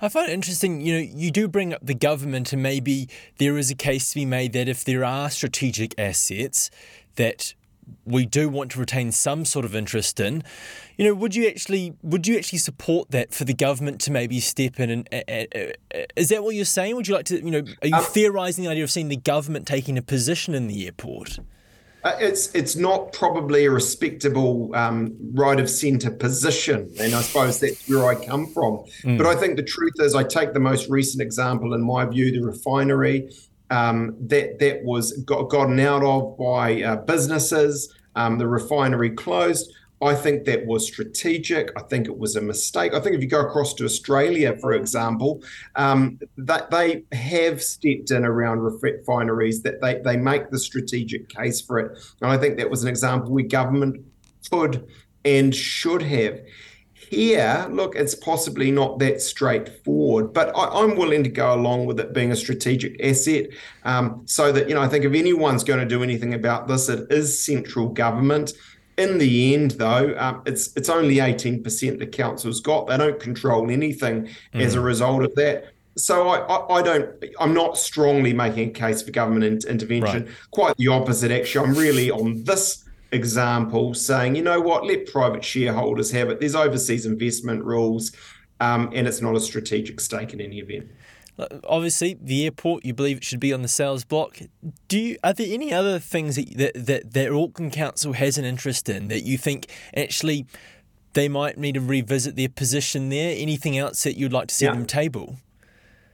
I 0.00 0.08
find 0.10 0.28
it 0.28 0.34
interesting, 0.34 0.80
you 0.82 0.92
know, 0.92 0.98
you 0.98 1.30
do 1.30 1.48
bring 1.48 1.72
up 1.72 1.80
the 1.82 1.94
government, 1.94 2.52
and 2.52 2.62
maybe 2.62 3.08
there 3.38 3.56
is 3.56 3.70
a 3.70 3.74
case 3.74 4.10
to 4.10 4.16
be 4.16 4.26
made 4.26 4.52
that 4.52 4.68
if 4.68 4.84
there 4.84 5.04
are 5.04 5.30
strategic 5.30 5.98
assets 5.98 6.70
that 7.16 7.54
we 8.04 8.26
do 8.26 8.48
want 8.48 8.70
to 8.72 8.78
retain 8.78 9.12
some 9.12 9.44
sort 9.44 9.64
of 9.64 9.74
interest 9.74 10.20
in. 10.20 10.42
You 10.96 11.06
know, 11.06 11.14
would 11.14 11.34
you 11.34 11.48
actually 11.48 11.94
would 12.02 12.26
you 12.26 12.36
actually 12.36 12.58
support 12.58 13.10
that 13.10 13.32
for 13.34 13.44
the 13.44 13.54
government 13.54 14.00
to 14.02 14.10
maybe 14.10 14.40
step 14.40 14.80
in 14.80 14.90
and 14.90 15.08
uh, 15.12 15.44
uh, 15.54 16.02
is 16.16 16.28
that 16.30 16.42
what 16.42 16.54
you're 16.54 16.64
saying? 16.64 16.96
Would 16.96 17.08
you 17.08 17.14
like 17.14 17.26
to, 17.26 17.36
you 17.36 17.50
know, 17.50 17.62
are 17.82 17.88
you 17.88 17.94
um, 17.94 18.04
theorising 18.04 18.64
the 18.64 18.70
idea 18.70 18.84
of 18.84 18.90
seeing 18.90 19.08
the 19.08 19.16
government 19.16 19.66
taking 19.66 19.98
a 19.98 20.02
position 20.02 20.54
in 20.54 20.66
the 20.68 20.86
airport? 20.86 21.38
Uh, 22.06 22.16
it's 22.20 22.54
it's 22.54 22.76
not 22.76 23.12
probably 23.12 23.64
a 23.64 23.70
respectable 23.70 24.70
um, 24.76 25.16
right 25.32 25.58
of 25.58 25.68
centre 25.68 26.10
position, 26.10 26.88
and 27.00 27.12
I 27.12 27.20
suppose 27.20 27.58
that's 27.58 27.88
where 27.88 28.06
I 28.06 28.14
come 28.14 28.46
from. 28.46 28.84
Mm. 29.02 29.18
But 29.18 29.26
I 29.26 29.34
think 29.34 29.56
the 29.56 29.64
truth 29.64 29.94
is, 29.98 30.14
I 30.14 30.22
take 30.22 30.52
the 30.52 30.60
most 30.60 30.88
recent 30.88 31.20
example, 31.20 31.74
in 31.74 31.84
my 31.84 32.04
view, 32.04 32.30
the 32.30 32.46
refinery 32.46 33.28
um, 33.70 34.16
that 34.20 34.58
that 34.58 34.82
was 34.84 35.12
got, 35.24 35.48
gotten 35.48 35.78
out 35.80 36.02
of 36.02 36.38
by 36.38 36.82
uh, 36.82 36.96
businesses. 36.96 37.94
Um, 38.14 38.38
the 38.38 38.48
refinery 38.48 39.10
closed. 39.10 39.72
I 40.02 40.14
think 40.14 40.44
that 40.44 40.66
was 40.66 40.86
strategic. 40.86 41.70
I 41.76 41.82
think 41.82 42.06
it 42.06 42.18
was 42.18 42.36
a 42.36 42.40
mistake. 42.40 42.92
I 42.92 43.00
think 43.00 43.16
if 43.16 43.22
you 43.22 43.28
go 43.28 43.40
across 43.40 43.72
to 43.74 43.84
Australia, 43.84 44.54
for 44.60 44.72
example, 44.72 45.42
um, 45.74 46.18
that 46.36 46.70
they 46.70 47.04
have 47.12 47.62
stepped 47.62 48.10
in 48.10 48.24
around 48.24 48.60
refineries, 48.60 49.62
that 49.62 49.80
they, 49.80 50.00
they 50.00 50.18
make 50.18 50.50
the 50.50 50.58
strategic 50.58 51.28
case 51.30 51.62
for 51.62 51.78
it. 51.78 51.98
And 52.20 52.30
I 52.30 52.36
think 52.36 52.58
that 52.58 52.68
was 52.68 52.82
an 52.82 52.88
example 52.88 53.30
where 53.30 53.44
government 53.44 54.04
could 54.50 54.86
and 55.24 55.54
should 55.54 56.02
have. 56.02 56.40
Here, 57.08 57.66
look, 57.70 57.94
it's 57.94 58.14
possibly 58.14 58.70
not 58.70 58.98
that 58.98 59.20
straightforward, 59.20 60.32
but 60.32 60.56
I, 60.56 60.82
am 60.82 60.96
willing 60.96 61.22
to 61.22 61.30
go 61.30 61.54
along 61.54 61.86
with 61.86 62.00
it 62.00 62.12
being 62.12 62.32
a 62.32 62.36
strategic 62.36 63.02
asset. 63.04 63.48
Um, 63.84 64.22
so 64.26 64.50
that, 64.50 64.68
you 64.68 64.74
know, 64.74 64.82
I 64.82 64.88
think 64.88 65.04
if 65.04 65.14
anyone's 65.14 65.62
going 65.62 65.78
to 65.78 65.86
do 65.86 66.02
anything 66.02 66.34
about 66.34 66.66
this, 66.66 66.88
it 66.88 67.10
is 67.10 67.40
central 67.40 67.88
government. 67.88 68.54
In 68.98 69.18
the 69.18 69.54
end, 69.54 69.72
though, 69.72 70.16
um, 70.18 70.42
it's 70.46 70.74
it's 70.74 70.88
only 70.88 71.16
18% 71.16 71.98
the 71.98 72.06
council's 72.06 72.60
got. 72.60 72.86
They 72.86 72.96
don't 72.96 73.20
control 73.20 73.70
anything 73.70 74.28
mm. 74.54 74.60
as 74.60 74.74
a 74.74 74.80
result 74.80 75.22
of 75.22 75.34
that. 75.34 75.74
So 75.98 76.28
I, 76.28 76.38
I, 76.38 76.78
I, 76.78 76.82
don't. 76.82 77.08
I'm 77.38 77.54
not 77.54 77.78
strongly 77.78 78.32
making 78.32 78.70
a 78.70 78.72
case 78.72 79.02
for 79.02 79.10
government 79.10 79.64
in, 79.64 79.70
intervention. 79.70 80.24
Right. 80.24 80.34
Quite 80.50 80.76
the 80.78 80.88
opposite, 80.88 81.30
actually. 81.30 81.68
I'm 81.68 81.74
really 81.74 82.10
on 82.10 82.42
this 82.44 82.85
example 83.12 83.94
saying, 83.94 84.36
you 84.36 84.42
know 84.42 84.60
what, 84.60 84.84
let 84.84 85.06
private 85.06 85.44
shareholders 85.44 86.10
have 86.10 86.28
it. 86.28 86.40
There's 86.40 86.54
overseas 86.54 87.06
investment 87.06 87.64
rules, 87.64 88.12
um, 88.60 88.90
and 88.94 89.06
it's 89.06 89.20
not 89.20 89.36
a 89.36 89.40
strategic 89.40 90.00
stake 90.00 90.32
in 90.32 90.40
any 90.40 90.58
event. 90.58 90.90
Obviously, 91.64 92.16
the 92.18 92.44
airport 92.44 92.84
you 92.84 92.94
believe 92.94 93.18
it 93.18 93.24
should 93.24 93.40
be 93.40 93.52
on 93.52 93.60
the 93.60 93.68
sales 93.68 94.04
block. 94.04 94.38
Do 94.88 94.98
you, 94.98 95.18
are 95.22 95.34
there 95.34 95.46
any 95.50 95.70
other 95.70 95.98
things 95.98 96.36
that, 96.36 96.56
that 96.56 96.86
that 96.86 97.12
that 97.12 97.30
Auckland 97.30 97.72
Council 97.72 98.14
has 98.14 98.38
an 98.38 98.46
interest 98.46 98.88
in 98.88 99.08
that 99.08 99.22
you 99.24 99.36
think 99.36 99.66
actually 99.94 100.46
they 101.12 101.28
might 101.28 101.58
need 101.58 101.74
to 101.74 101.80
revisit 101.82 102.36
their 102.36 102.48
position 102.48 103.10
there? 103.10 103.34
Anything 103.36 103.76
else 103.76 104.02
that 104.04 104.16
you'd 104.16 104.32
like 104.32 104.48
to 104.48 104.54
see 104.54 104.64
yeah. 104.64 104.72
them 104.72 104.86
table? 104.86 105.36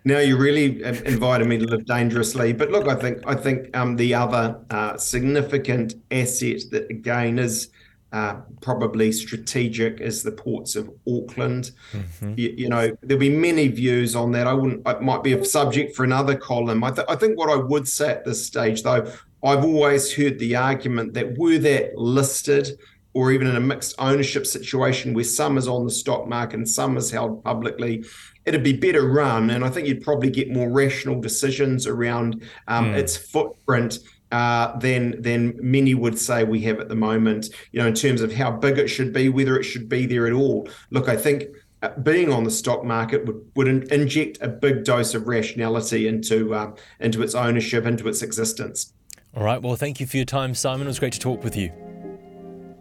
Now 0.05 0.19
you 0.19 0.37
really 0.37 0.83
invited 0.83 1.47
me 1.47 1.59
to 1.59 1.65
live 1.65 1.87
dangerously, 1.87 2.53
but 2.53 2.71
look, 2.71 2.89
I 2.89 2.95
think 2.97 3.19
I 3.27 3.35
think 3.35 3.77
um, 3.77 3.97
the 3.97 4.15
other 4.15 4.59
uh, 4.71 4.97
significant 4.97 5.95
asset 6.11 6.63
that 6.73 6.91
again 6.91 7.39
is 7.39 7.69
uh, 8.13 8.41
probably 8.61 9.11
strategic 9.11 10.01
is 10.01 10.23
the 10.23 10.33
ports 10.33 10.77
of 10.77 10.91
Auckland. 11.09 11.71
Mm-hmm. 11.93 12.35
You, 12.37 12.55
you, 12.59 12.69
know, 12.69 12.95
there'll 13.03 13.19
be 13.21 13.31
many 13.31 13.69
views 13.69 14.15
on 14.15 14.33
that. 14.33 14.47
I 14.47 14.53
wouldn't. 14.53 14.87
It 14.87 15.01
might 15.01 15.23
be 15.23 15.33
a 15.33 15.45
subject 15.45 15.97
for 15.97 16.05
another 16.05 16.37
column. 16.37 16.85
I, 16.85 16.91
th- 16.91 17.07
I 17.09 17.17
think 17.17 17.39
what 17.39 17.49
I 17.49 17.57
would 17.57 17.89
say 17.89 18.11
at 18.11 18.25
this 18.25 18.45
stage, 18.45 18.83
though, 18.83 19.11
I've 19.43 19.65
always 19.65 20.13
heard 20.13 20.39
the 20.39 20.57
argument 20.57 21.15
that 21.15 21.39
were 21.39 21.59
that 21.59 21.97
listed 21.97 22.79
or 23.15 23.33
even 23.33 23.47
in 23.47 23.57
a 23.57 23.61
mixed 23.61 23.95
ownership 23.99 24.47
situation 24.47 25.15
where 25.15 25.25
some 25.25 25.59
is 25.59 25.69
on 25.69 25.85
the 25.85 25.91
stock 25.91 26.27
market 26.27 26.57
and 26.57 26.69
some 26.69 26.97
is 26.97 27.11
held 27.11 27.43
publicly, 27.45 28.05
it'd 28.45 28.63
be 28.63 28.73
better 28.73 29.09
run, 29.09 29.51
and 29.51 29.65
I 29.65 29.71
think 29.71 29.87
you'd 29.87 30.03
probably 30.03 30.31
get 30.31 30.51
more 30.51 30.71
rational 30.71 31.21
decisions 31.21 31.87
around 31.87 32.43
um, 32.69 32.93
mm. 32.93 32.97
its 32.97 33.17
footprint. 33.17 33.99
Uh, 34.31 34.79
than 34.79 35.21
than 35.21 35.55
many 35.61 35.93
would 35.93 36.19
say 36.19 36.43
we 36.43 36.63
have 36.63 36.81
at 36.81 36.89
the 36.89 36.95
moment, 36.95 37.51
you 37.71 37.79
know, 37.79 37.87
in 37.87 37.93
terms 37.93 38.23
of 38.23 38.33
how 38.33 38.51
big 38.51 38.79
it 38.79 38.89
should 38.89 39.13
be, 39.13 39.29
whether 39.29 39.59
it 39.59 39.63
should 39.63 39.91
be 39.91 40.07
there 40.07 40.27
at 40.27 40.33
all. 40.33 40.67
Look, 40.91 41.07
I 41.07 41.17
think 41.17 41.49
uh, 41.83 41.91
being 42.03 42.33
on 42.33 42.45
the 42.45 42.51
stock 42.51 42.83
market 42.83 43.27
would, 43.27 43.45
would 43.57 43.69
inject 43.93 44.39
a 44.41 44.49
big 44.49 44.85
dose 44.85 45.13
of 45.13 45.29
rationality 45.29 46.09
into 46.09 46.55
um, 46.55 46.77
into 46.99 47.23
its 47.23 47.35
ownership, 47.35 47.85
into 47.85 48.09
its 48.09 48.23
existence. 48.23 48.95
All 49.37 49.45
right. 49.45 49.61
Well, 49.61 49.77
thank 49.77 50.01
you 50.01 50.07
for 50.07 50.17
your 50.17 50.25
time, 50.25 50.55
Simon. 50.55 50.87
It 50.87 50.91
was 50.91 50.99
great 50.99 51.13
to 51.13 51.21
talk 51.21 51.45
with 51.45 51.55
you. 51.55 51.92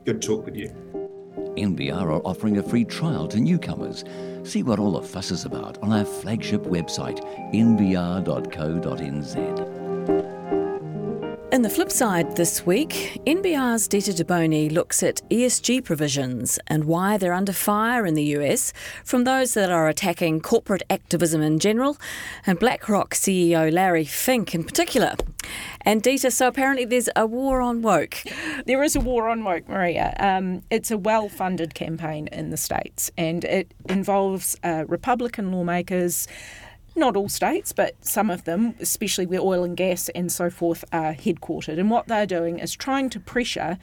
Good 0.03 0.21
talk 0.21 0.45
with 0.45 0.55
you. 0.55 0.69
NBR 1.57 2.01
are 2.01 2.21
offering 2.25 2.57
a 2.57 2.63
free 2.63 2.85
trial 2.85 3.27
to 3.27 3.39
newcomers. 3.39 4.03
See 4.43 4.63
what 4.63 4.79
all 4.79 4.93
the 4.93 5.07
fuss 5.07 5.29
is 5.29 5.45
about 5.45 5.77
on 5.83 5.91
our 5.91 6.05
flagship 6.05 6.63
website, 6.63 7.19
nbr.co.nz. 7.53 8.21
In 11.51 11.63
the 11.63 11.69
flip 11.69 11.91
side 11.91 12.37
this 12.37 12.65
week, 12.65 13.19
NBR's 13.25 13.85
Dita 13.89 14.11
Deboni 14.11 14.71
looks 14.71 15.03
at 15.03 15.21
ESG 15.29 15.83
provisions 15.83 16.57
and 16.67 16.85
why 16.85 17.17
they're 17.17 17.33
under 17.33 17.51
fire 17.51 18.05
in 18.05 18.13
the 18.13 18.23
US 18.37 18.71
from 19.03 19.25
those 19.25 19.53
that 19.55 19.69
are 19.69 19.89
attacking 19.89 20.39
corporate 20.39 20.81
activism 20.89 21.41
in 21.41 21.59
general 21.59 21.97
and 22.45 22.57
BlackRock 22.57 23.13
CEO 23.13 23.69
Larry 23.69 24.05
Fink 24.05 24.55
in 24.55 24.63
particular. 24.63 25.15
And 25.81 26.01
Dita, 26.01 26.31
so 26.31 26.47
apparently 26.47 26.85
there's 26.85 27.09
a 27.17 27.27
war 27.27 27.59
on 27.59 27.81
woke. 27.81 28.15
There 28.65 28.81
is 28.81 28.95
a 28.95 29.01
war 29.01 29.27
on 29.27 29.43
woke, 29.43 29.67
Maria. 29.67 30.15
Um, 30.21 30.61
it's 30.69 30.89
a 30.89 30.97
well 30.97 31.27
funded 31.27 31.73
campaign 31.73 32.29
in 32.31 32.51
the 32.51 32.57
States 32.57 33.11
and 33.17 33.43
it 33.43 33.73
involves 33.89 34.55
uh, 34.63 34.85
Republican 34.87 35.51
lawmakers 35.51 36.29
not 36.95 37.15
all 37.15 37.29
states, 37.29 37.71
but 37.71 38.03
some 38.05 38.29
of 38.29 38.43
them, 38.43 38.75
especially 38.79 39.25
where 39.25 39.39
oil 39.39 39.63
and 39.63 39.77
gas 39.77 40.09
and 40.09 40.31
so 40.31 40.49
forth 40.49 40.83
are 40.91 41.13
headquartered. 41.13 41.79
And 41.79 41.89
what 41.89 42.07
they're 42.07 42.25
doing 42.25 42.59
is 42.59 42.75
trying 42.75 43.09
to 43.11 43.19
pressure 43.19 43.77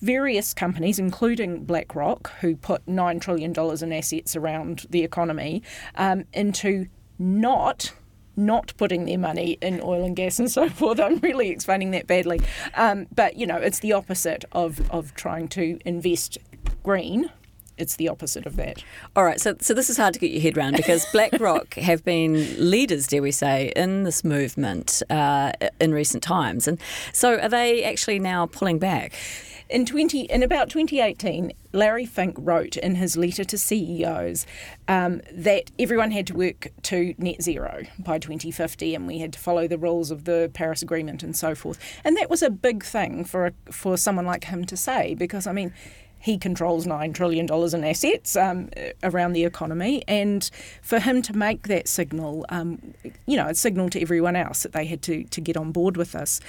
various 0.00 0.54
companies, 0.54 0.98
including 0.98 1.64
BlackRock, 1.64 2.32
who 2.40 2.56
put 2.56 2.84
$9 2.86 3.20
trillion 3.20 3.52
in 3.52 3.92
assets 3.92 4.36
around 4.36 4.86
the 4.90 5.02
economy, 5.02 5.62
um, 5.96 6.24
into 6.32 6.86
not 7.18 7.92
not 8.36 8.72
putting 8.78 9.04
their 9.04 9.18
money 9.18 9.58
in 9.60 9.80
oil 9.82 10.04
and 10.04 10.16
gas 10.16 10.38
and 10.38 10.50
so 10.50 10.68
forth. 10.68 10.98
I'm 10.98 11.18
really 11.18 11.50
explaining 11.50 11.90
that 11.90 12.06
badly. 12.06 12.40
Um, 12.74 13.06
but, 13.14 13.36
you 13.36 13.46
know, 13.46 13.56
it's 13.56 13.80
the 13.80 13.92
opposite 13.92 14.44
of, 14.52 14.90
of 14.90 15.14
trying 15.14 15.48
to 15.48 15.78
invest 15.84 16.38
green 16.82 17.30
it's 17.80 17.96
the 17.96 18.08
opposite 18.08 18.46
of 18.46 18.56
that. 18.56 18.84
All 19.16 19.24
right, 19.24 19.40
so 19.40 19.56
so 19.60 19.74
this 19.74 19.90
is 19.90 19.96
hard 19.96 20.14
to 20.14 20.20
get 20.20 20.30
your 20.30 20.40
head 20.40 20.56
around 20.56 20.76
because 20.76 21.06
BlackRock 21.12 21.74
have 21.74 22.04
been 22.04 22.34
leaders, 22.58 23.06
dare 23.06 23.22
we 23.22 23.30
say, 23.30 23.72
in 23.76 24.04
this 24.04 24.24
movement 24.24 25.02
uh, 25.10 25.52
in 25.80 25.92
recent 25.92 26.22
times, 26.22 26.68
and 26.68 26.78
so 27.12 27.38
are 27.38 27.48
they 27.48 27.84
actually 27.84 28.18
now 28.18 28.46
pulling 28.46 28.78
back? 28.78 29.14
In 29.70 29.86
20, 29.86 30.22
in 30.22 30.42
about 30.42 30.68
2018, 30.68 31.52
Larry 31.72 32.04
Fink 32.04 32.34
wrote 32.40 32.76
in 32.76 32.96
his 32.96 33.16
letter 33.16 33.44
to 33.44 33.56
CEOs 33.56 34.44
um, 34.88 35.20
that 35.32 35.70
everyone 35.78 36.10
had 36.10 36.26
to 36.26 36.34
work 36.34 36.72
to 36.82 37.14
net 37.18 37.40
zero 37.40 37.84
by 38.00 38.18
2050, 38.18 38.96
and 38.96 39.06
we 39.06 39.18
had 39.18 39.32
to 39.32 39.38
follow 39.38 39.68
the 39.68 39.78
rules 39.78 40.10
of 40.10 40.24
the 40.24 40.50
Paris 40.54 40.82
Agreement 40.82 41.22
and 41.22 41.36
so 41.36 41.54
forth. 41.54 41.78
And 42.02 42.16
that 42.16 42.28
was 42.28 42.42
a 42.42 42.50
big 42.50 42.84
thing 42.84 43.24
for 43.24 43.46
a, 43.46 43.52
for 43.70 43.96
someone 43.96 44.26
like 44.26 44.44
him 44.44 44.64
to 44.64 44.76
say, 44.76 45.14
because 45.14 45.46
I 45.46 45.52
mean 45.52 45.72
he 46.20 46.38
controls 46.38 46.86
$9 46.86 47.14
trillion 47.14 47.46
in 47.50 47.84
assets 47.84 48.36
um, 48.36 48.68
around 49.02 49.32
the 49.32 49.44
economy. 49.44 50.04
And 50.06 50.48
for 50.82 51.00
him 51.00 51.22
to 51.22 51.36
make 51.36 51.66
that 51.68 51.88
signal, 51.88 52.44
um, 52.50 52.94
you 53.26 53.36
know, 53.36 53.48
a 53.48 53.54
signal 53.54 53.88
to 53.90 54.00
everyone 54.00 54.36
else 54.36 54.62
that 54.62 54.72
they 54.72 54.84
had 54.84 55.02
to, 55.02 55.24
to 55.24 55.40
get 55.40 55.56
on 55.56 55.72
board 55.72 55.96
with 55.96 56.12
this. 56.12 56.40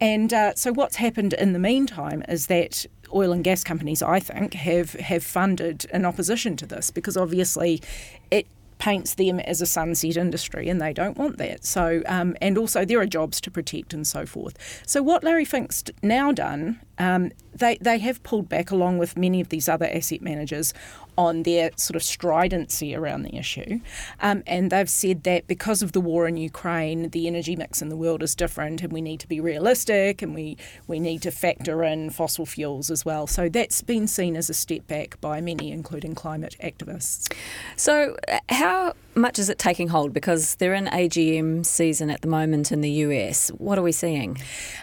And 0.00 0.32
uh, 0.32 0.54
so 0.54 0.72
what's 0.72 0.96
happened 0.96 1.34
in 1.34 1.52
the 1.52 1.58
meantime 1.58 2.24
is 2.28 2.46
that 2.46 2.86
oil 3.14 3.32
and 3.32 3.44
gas 3.44 3.62
companies, 3.62 4.02
I 4.02 4.20
think, 4.20 4.54
have, 4.54 4.94
have 4.94 5.22
funded 5.22 5.86
an 5.92 6.06
opposition 6.06 6.56
to 6.56 6.66
this 6.66 6.90
because 6.90 7.16
obviously 7.16 7.82
it 8.30 8.46
paints 8.80 9.14
them 9.14 9.38
as 9.40 9.60
a 9.60 9.66
sunset 9.66 10.16
industry, 10.16 10.68
and 10.68 10.80
they 10.80 10.92
don't 10.92 11.16
want 11.16 11.36
that. 11.36 11.64
So, 11.64 12.02
um, 12.06 12.36
and 12.40 12.58
also 12.58 12.84
there 12.84 12.98
are 12.98 13.06
jobs 13.06 13.40
to 13.42 13.50
protect 13.50 13.94
and 13.94 14.06
so 14.06 14.26
forth. 14.26 14.82
So, 14.86 15.02
what 15.02 15.22
Larry 15.22 15.44
Fink's 15.44 15.84
now 16.02 16.32
done, 16.32 16.80
um, 16.98 17.30
they 17.60 17.78
they 17.80 17.98
have 17.98 18.22
pulled 18.22 18.48
back 18.48 18.70
along 18.70 18.98
with 18.98 19.16
many 19.16 19.40
of 19.40 19.48
these 19.48 19.68
other 19.68 19.86
asset 19.86 20.20
managers 20.20 20.74
on 21.20 21.42
their 21.42 21.70
sort 21.76 21.96
of 21.96 22.02
stridency 22.02 22.94
around 22.94 23.22
the 23.22 23.36
issue. 23.36 23.80
Um, 24.20 24.42
and 24.46 24.70
they've 24.70 24.88
said 24.88 25.24
that 25.24 25.46
because 25.46 25.82
of 25.82 25.92
the 25.92 26.00
war 26.00 26.26
in 26.26 26.38
Ukraine, 26.38 27.10
the 27.10 27.26
energy 27.26 27.56
mix 27.56 27.82
in 27.82 27.90
the 27.90 27.96
world 27.96 28.22
is 28.22 28.34
different 28.34 28.82
and 28.82 28.90
we 28.90 29.02
need 29.02 29.20
to 29.20 29.28
be 29.28 29.38
realistic 29.38 30.22
and 30.22 30.34
we, 30.34 30.56
we 30.86 30.98
need 30.98 31.20
to 31.22 31.30
factor 31.30 31.84
in 31.84 32.08
fossil 32.08 32.46
fuels 32.46 32.90
as 32.90 33.04
well. 33.04 33.26
So 33.26 33.50
that's 33.50 33.82
been 33.82 34.06
seen 34.06 34.34
as 34.34 34.48
a 34.48 34.54
step 34.54 34.86
back 34.86 35.20
by 35.20 35.42
many, 35.42 35.70
including 35.70 36.14
climate 36.14 36.56
activists. 36.62 37.30
So, 37.76 38.16
uh, 38.28 38.38
how 38.48 38.94
much 39.20 39.38
is 39.38 39.48
it 39.48 39.58
taking 39.58 39.88
hold? 39.88 40.12
Because 40.12 40.56
they're 40.56 40.74
in 40.74 40.86
AGM 40.86 41.64
season 41.64 42.10
at 42.10 42.22
the 42.22 42.28
moment 42.28 42.72
in 42.72 42.80
the 42.80 42.90
US. 42.90 43.48
What 43.50 43.78
are 43.78 43.82
we 43.82 43.92
seeing? 43.92 44.38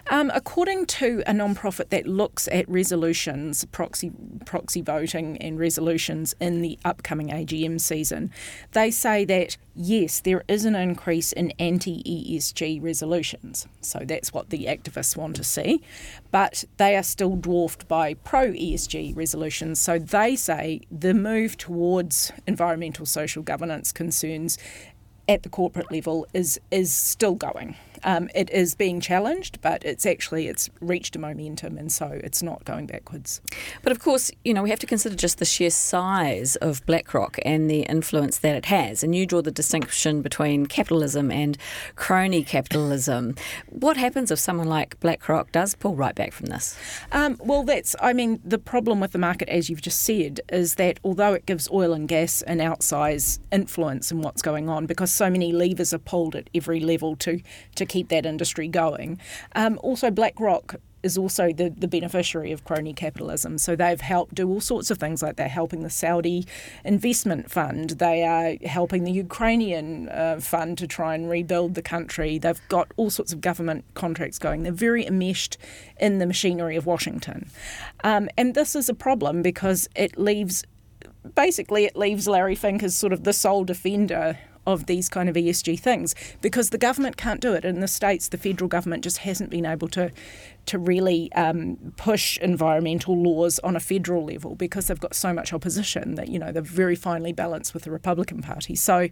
Um, 0.10 0.32
according 0.34 0.86
to 0.88 1.24
a 1.28 1.34
non-profit 1.34 1.90
that 1.90 2.08
looks 2.08 2.48
at 2.52 2.68
resolutions, 2.70 3.66
proxy 3.66 4.12
proxy 4.46 4.82
voting 4.82 5.38
and 5.38 5.60
resolutions 5.60 6.36
in 6.40 6.62
the 6.62 6.78
upcoming 6.86 7.30
AGM 7.30 7.82
season, 7.82 8.32
they 8.72 8.92
say 8.92 9.26
that 9.26 9.58
yes, 9.76 10.20
there 10.22 10.44
is 10.48 10.66
an 10.66 10.76
increase 10.76 11.32
in 11.32 11.52
anti-ESG 11.60 12.82
resolutions. 12.82 13.68
So 13.82 14.00
that's 14.00 14.34
what 14.34 14.50
the 14.50 14.66
activists 14.66 15.16
want 15.16 15.36
to 15.36 15.44
see, 15.44 15.82
but 16.32 16.64
they 16.78 16.96
are 16.96 17.04
still 17.04 17.36
dwarfed 17.36 17.88
by 17.88 18.16
pro-ESG 18.16 19.16
resolutions. 19.16 19.80
So 19.80 20.00
they 20.00 20.36
say 20.36 20.82
the 20.92 21.14
move 21.14 21.58
towards 21.58 22.32
environmental 22.48 23.06
social 23.06 23.44
governance 23.44 23.92
concerns 23.92 24.27
at 25.28 25.44
the 25.44 25.50
corporate 25.50 25.92
level 25.92 26.26
is 26.34 26.60
is 26.72 26.94
still 26.94 27.36
going. 27.36 27.76
Um, 28.04 28.30
it 28.36 28.50
is 28.50 28.76
being 28.76 29.00
challenged, 29.00 29.62
but 29.62 29.84
it's 29.84 30.06
actually 30.06 30.48
it's 30.48 30.70
reached 30.82 31.16
a 31.16 31.20
momentum, 31.20 31.78
and 31.78 31.92
so 31.92 32.20
it's 32.24 32.44
not 32.44 32.66
going 32.66 32.88
backwards. 32.88 33.42
But 33.82 33.92
of 33.92 34.00
course, 34.00 34.32
you 34.44 34.54
know 34.54 34.64
we 34.64 34.70
have 34.70 34.80
to 34.80 34.88
consider 34.88 35.16
just 35.16 35.40
the 35.40 35.46
sheer 35.46 35.70
size 35.70 36.56
of 36.58 36.86
BlackRock 36.86 37.38
and 37.44 37.70
the 37.70 37.82
influence 37.82 38.40
that 38.40 38.56
it 38.56 38.66
has. 38.66 39.04
And 39.04 39.16
you 39.16 39.26
draw 39.26 39.42
the 39.42 39.52
distinction 39.52 40.22
between 40.22 40.66
capitalism 40.66 41.32
and 41.32 41.58
crony 41.96 42.44
capitalism. 42.44 43.36
what 43.70 43.98
happens 43.98 44.32
if 44.32 44.40
someone 44.40 44.68
like 44.68 45.00
BlackRock 45.00 45.52
does 45.52 45.76
pull 45.76 45.96
right 45.96 46.16
back 46.16 46.34
from 46.34 46.48
this? 46.48 46.78
Um, 47.12 47.38
well, 47.40 47.64
that's 47.64 47.96
I 48.02 48.14
mean 48.14 48.40
the 48.44 48.58
problem 48.58 49.00
with 49.00 49.12
the 49.12 49.20
market, 49.20 49.50
as 49.50 49.70
you've 49.70 49.82
just 49.82 50.04
said, 50.04 50.42
is 50.50 50.76
that 50.76 51.00
although 51.04 51.34
it 51.34 51.46
gives 51.46 51.70
oil 51.72 51.94
and 51.94 52.08
gas 52.08 52.42
an 52.44 52.60
outsized 52.60 53.40
influence 53.52 54.12
in 54.12 54.22
what's 54.22 54.42
going 54.42 54.70
on, 54.70 54.86
because 54.86 55.12
so 55.12 55.30
many 55.30 55.52
levers 55.52 55.94
are 55.94 56.00
pulled 56.00 56.36
at 56.36 56.50
every 56.54 56.80
level 56.80 57.16
to 57.18 57.42
to 57.76 57.86
keep 57.88 58.10
that 58.10 58.26
industry 58.26 58.68
going. 58.68 59.20
Um, 59.56 59.80
also, 59.82 60.12
BlackRock 60.12 60.76
is 61.04 61.18
also 61.18 61.54
the, 61.54 61.70
the 61.70 61.88
beneficiary 61.88 62.52
of 62.52 62.64
crony 62.64 62.94
capitalism. 62.94 63.58
So 63.58 63.76
they've 63.76 64.02
helped 64.02 64.36
do 64.36 64.50
all 64.50 64.62
sorts 64.62 64.90
of 64.92 64.98
things 64.98 65.22
like 65.22 65.36
they're 65.36 65.48
helping 65.48 65.84
the 65.84 65.90
Saudi 65.90 66.46
investment 66.84 67.52
fund, 67.52 67.92
they 67.92 68.24
are 68.24 68.56
helping 68.68 69.04
the 69.04 69.12
Ukrainian 69.12 70.10
uh, 70.10 70.40
fund 70.40 70.78
to 70.80 70.88
try 70.88 71.16
and 71.16 71.30
rebuild 71.30 71.76
the 71.76 71.82
country. 71.82 72.38
They've 72.38 72.62
got 72.68 72.92
all 72.98 73.10
sorts 73.10 73.32
of 73.32 73.42
government 73.42 73.86
contracts 73.94 74.40
going. 74.40 74.64
They're 74.64 74.72
very 74.72 75.06
enmeshed 75.06 75.58
in 76.00 76.20
the 76.20 76.26
machinery 76.26 76.76
of 76.76 76.86
Washington. 76.86 77.50
Um, 78.04 78.30
and 78.38 78.54
this 78.54 78.76
is 78.76 78.90
a 78.90 78.94
problem 78.94 79.42
because 79.42 79.88
it 79.96 80.18
leaves 80.18 80.64
basically 81.36 81.86
it 81.86 81.96
leaves 81.96 82.28
Larry 82.28 82.56
Fink 82.56 82.82
as 82.84 82.96
sort 82.96 83.14
of 83.14 83.24
the 83.24 83.34
sole 83.34 83.64
defender 83.64 84.38
of 84.68 84.86
these 84.86 85.10
kind 85.10 85.30
of 85.30 85.36
ESG 85.36 85.80
things 85.80 86.14
because 86.42 86.70
the 86.70 86.78
government 86.78 87.18
can't 87.18 87.42
do 87.42 87.54
it. 87.54 87.66
In 87.66 87.80
the 87.80 87.88
states, 87.88 88.28
the 88.28 88.38
federal 88.38 88.68
government 88.68 89.04
just 89.04 89.20
hasn't 89.20 89.50
been 89.50 89.66
able 89.66 89.88
to 89.88 90.12
to 90.68 90.78
really 90.78 91.32
um, 91.34 91.94
push 91.98 92.38
environmental 92.40 93.18
laws 93.18 93.60
on 93.60 93.76
a 93.76 93.80
federal 93.80 94.26
level 94.26 94.56
because 94.56 94.88
they've 94.88 95.00
got 95.00 95.16
so 95.16 95.34
much 95.34 95.54
opposition 95.54 96.16
that 96.16 96.28
you 96.28 96.38
know 96.40 96.52
they're 96.52 96.62
very 96.62 96.96
finely 96.96 97.34
balanced 97.34 97.74
with 97.74 97.84
the 97.84 97.92
Republican 97.92 98.42
Party. 98.42 98.76
So 98.76 99.10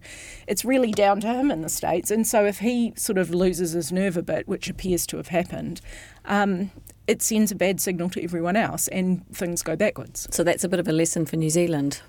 it's 0.48 0.64
really 0.64 0.92
down 0.92 1.22
to 1.22 1.34
him 1.34 1.52
in 1.52 1.62
the 1.62 1.70
states. 1.70 2.12
And 2.12 2.28
so 2.28 2.46
if 2.46 2.60
he 2.60 2.94
sort 2.96 3.18
of 3.18 3.34
loses 3.34 3.72
his 3.72 3.92
nerve 3.92 4.18
a 4.18 4.22
bit, 4.22 4.48
which 4.48 4.70
appears 4.70 5.06
to 5.08 5.18
have 5.18 5.30
happened, 5.30 5.82
um, 6.26 6.72
it 7.08 7.22
sends 7.22 7.52
a 7.52 7.56
bad 7.56 7.80
signal 7.80 8.10
to 8.10 8.24
everyone 8.24 8.56
else 8.56 8.88
and 8.88 9.28
things 9.32 9.62
go 9.62 9.76
backwards. 9.76 10.28
So 10.32 10.44
that's 10.44 10.64
a 10.64 10.70
bit 10.70 10.80
of 10.80 10.88
a 10.88 10.94
lesson 10.94 11.26
for 11.26 11.36
New 11.36 11.50
Zealand. 11.50 12.02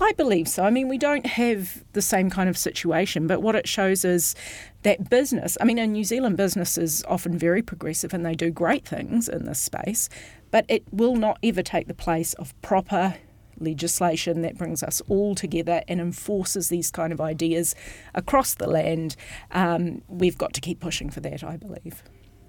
I 0.00 0.12
believe 0.12 0.46
so. 0.46 0.62
I 0.62 0.70
mean, 0.70 0.88
we 0.88 0.98
don't 0.98 1.26
have 1.26 1.82
the 1.92 2.02
same 2.02 2.30
kind 2.30 2.48
of 2.48 2.56
situation, 2.56 3.26
but 3.26 3.42
what 3.42 3.56
it 3.56 3.66
shows 3.66 4.04
is 4.04 4.36
that 4.82 5.10
business, 5.10 5.58
I 5.60 5.64
mean, 5.64 5.78
in 5.78 5.92
New 5.92 6.04
Zealand, 6.04 6.36
business 6.36 6.78
is 6.78 7.04
often 7.06 7.36
very 7.38 7.62
progressive 7.62 8.14
and 8.14 8.24
they 8.24 8.34
do 8.34 8.50
great 8.50 8.86
things 8.86 9.28
in 9.28 9.44
this 9.44 9.58
space, 9.58 10.08
but 10.50 10.64
it 10.68 10.84
will 10.90 11.16
not 11.16 11.38
ever 11.42 11.62
take 11.62 11.86
the 11.86 11.94
place 11.94 12.34
of 12.34 12.60
proper 12.62 13.16
legislation 13.58 14.40
that 14.42 14.56
brings 14.56 14.82
us 14.82 15.02
all 15.08 15.34
together 15.34 15.82
and 15.86 16.00
enforces 16.00 16.70
these 16.70 16.90
kind 16.90 17.12
of 17.12 17.20
ideas 17.20 17.74
across 18.14 18.54
the 18.54 18.66
land. 18.66 19.16
Um, 19.50 20.00
we've 20.08 20.38
got 20.38 20.54
to 20.54 20.60
keep 20.60 20.80
pushing 20.80 21.10
for 21.10 21.20
that, 21.20 21.44
I 21.44 21.56
believe. 21.58 22.02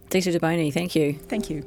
Dita 0.09 0.31
Deboni, 0.31 0.73
thank 0.73 0.95
you. 0.95 1.13
Thank 1.13 1.49
you. 1.49 1.65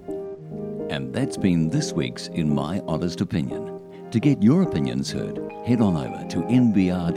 And 0.90 1.14
that's 1.14 1.36
been 1.36 1.70
this 1.70 1.92
week's 1.92 2.28
In 2.28 2.54
My 2.54 2.80
Honest 2.86 3.20
Opinion. 3.20 3.80
To 4.10 4.20
get 4.20 4.42
your 4.42 4.62
opinions 4.62 5.10
heard, 5.10 5.38
head 5.66 5.80
on 5.80 5.96
over 5.96 6.26
to 6.28 6.36
nbr.co.nz. 6.38 7.14